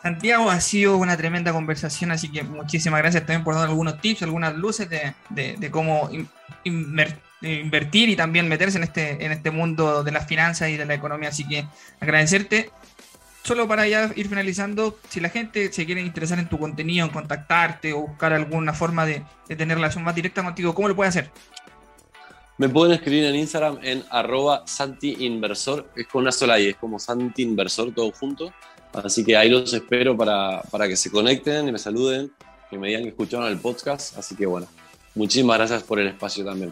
Santiago, 0.01 0.49
ha 0.49 0.61
sido 0.61 0.97
una 0.97 1.17
tremenda 1.17 1.51
conversación, 1.51 2.11
así 2.11 2.31
que 2.31 2.43
muchísimas 2.43 3.01
gracias 3.01 3.25
también 3.25 3.43
por 3.43 3.55
dar 3.55 3.67
algunos 3.67 3.99
tips, 3.99 4.23
algunas 4.23 4.55
luces 4.55 4.89
de, 4.89 5.71
cómo 5.71 6.09
invertir 6.63 8.09
y 8.09 8.15
también 8.15 8.47
meterse 8.47 8.77
en 8.77 8.85
este, 8.85 9.25
en 9.25 9.33
este 9.33 9.51
mundo 9.51 10.03
de 10.03 10.11
las 10.13 10.25
finanzas 10.25 10.69
y 10.69 10.77
de 10.77 10.85
la 10.85 10.93
economía. 10.93 11.29
Así 11.29 11.45
que 11.45 11.65
agradecerte. 11.99 12.71
Solo 13.49 13.67
para 13.67 13.87
ya 13.87 14.11
ir 14.15 14.29
finalizando, 14.29 14.99
si 15.09 15.19
la 15.19 15.29
gente 15.29 15.73
se 15.73 15.83
quiere 15.83 16.01
interesar 16.01 16.37
en 16.37 16.47
tu 16.47 16.59
contenido, 16.59 17.03
en 17.03 17.11
contactarte 17.11 17.93
o 17.93 18.01
buscar 18.01 18.31
alguna 18.31 18.73
forma 18.73 19.07
de, 19.07 19.23
tener 19.47 19.75
relación 19.75 20.03
más 20.03 20.13
directa 20.13 20.43
contigo, 20.43 20.75
¿cómo 20.75 20.87
lo 20.87 20.95
puede 20.95 21.09
hacer? 21.09 21.31
Me 22.59 22.69
pueden 22.69 22.93
escribir 22.93 23.23
en 23.23 23.33
Instagram 23.33 23.79
en 23.81 24.03
arroba 24.11 24.61
santiinversor, 24.67 25.89
es 25.95 26.05
con 26.05 26.21
una 26.21 26.31
sola 26.31 26.59
I, 26.59 26.67
es 26.67 26.75
como 26.75 26.99
Santi 26.99 27.41
Inversor 27.41 27.91
todo 27.91 28.11
junto. 28.11 28.53
Así 28.93 29.25
que 29.25 29.35
ahí 29.35 29.49
los 29.49 29.73
espero 29.73 30.15
para, 30.15 30.61
para 30.69 30.87
que 30.87 30.95
se 30.95 31.09
conecten 31.09 31.67
y 31.67 31.71
me 31.71 31.79
saluden, 31.79 32.31
que 32.69 32.77
me 32.77 32.89
digan 32.89 33.01
que 33.01 33.09
escucharon 33.09 33.47
el 33.47 33.57
podcast. 33.57 34.15
Así 34.15 34.35
que 34.35 34.45
bueno, 34.45 34.67
muchísimas 35.15 35.57
gracias 35.57 35.81
por 35.81 35.99
el 35.99 36.09
espacio 36.09 36.45
también. 36.45 36.71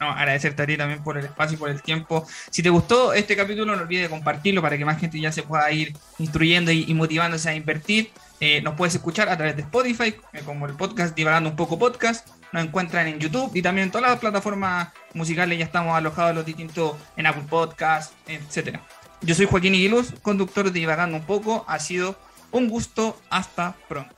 No, 0.00 0.10
agradecerte 0.10 0.62
a 0.62 0.66
ti 0.66 0.76
también 0.76 1.02
por 1.02 1.18
el 1.18 1.24
espacio 1.24 1.56
y 1.56 1.58
por 1.58 1.70
el 1.70 1.82
tiempo. 1.82 2.26
Si 2.50 2.62
te 2.62 2.70
gustó 2.70 3.12
este 3.12 3.36
capítulo, 3.36 3.74
no 3.74 3.82
olvides 3.82 4.08
compartirlo 4.08 4.62
para 4.62 4.78
que 4.78 4.84
más 4.84 4.98
gente 5.00 5.20
ya 5.20 5.32
se 5.32 5.42
pueda 5.42 5.70
ir 5.72 5.96
instruyendo 6.18 6.70
y, 6.70 6.92
motivándose 6.94 7.48
a 7.48 7.54
invertir. 7.54 8.10
Eh, 8.40 8.62
nos 8.62 8.74
puedes 8.74 8.94
escuchar 8.94 9.28
a 9.28 9.36
través 9.36 9.56
de 9.56 9.62
Spotify, 9.62 10.14
eh, 10.32 10.42
como 10.44 10.66
el 10.66 10.74
podcast 10.74 11.16
Divagando 11.16 11.50
un 11.50 11.56
poco 11.56 11.78
podcast. 11.78 12.28
Nos 12.52 12.64
encuentran 12.64 13.08
en 13.08 13.18
YouTube 13.18 13.50
y 13.54 13.62
también 13.62 13.86
en 13.86 13.90
todas 13.90 14.08
las 14.08 14.20
plataformas 14.20 14.88
musicales. 15.14 15.58
Ya 15.58 15.64
estamos 15.64 15.96
alojados 15.96 16.34
los 16.34 16.46
distintos 16.46 16.94
en 17.16 17.26
Apple 17.26 17.44
Podcast, 17.48 18.14
etcétera. 18.26 18.80
Yo 19.20 19.34
soy 19.34 19.46
Joaquín 19.46 19.74
Iguiluz, 19.74 20.14
conductor 20.22 20.66
de 20.66 20.78
Divagando 20.78 21.16
un 21.16 21.24
poco. 21.24 21.64
Ha 21.66 21.80
sido 21.80 22.16
un 22.52 22.68
gusto. 22.68 23.20
Hasta 23.30 23.74
pronto. 23.88 24.17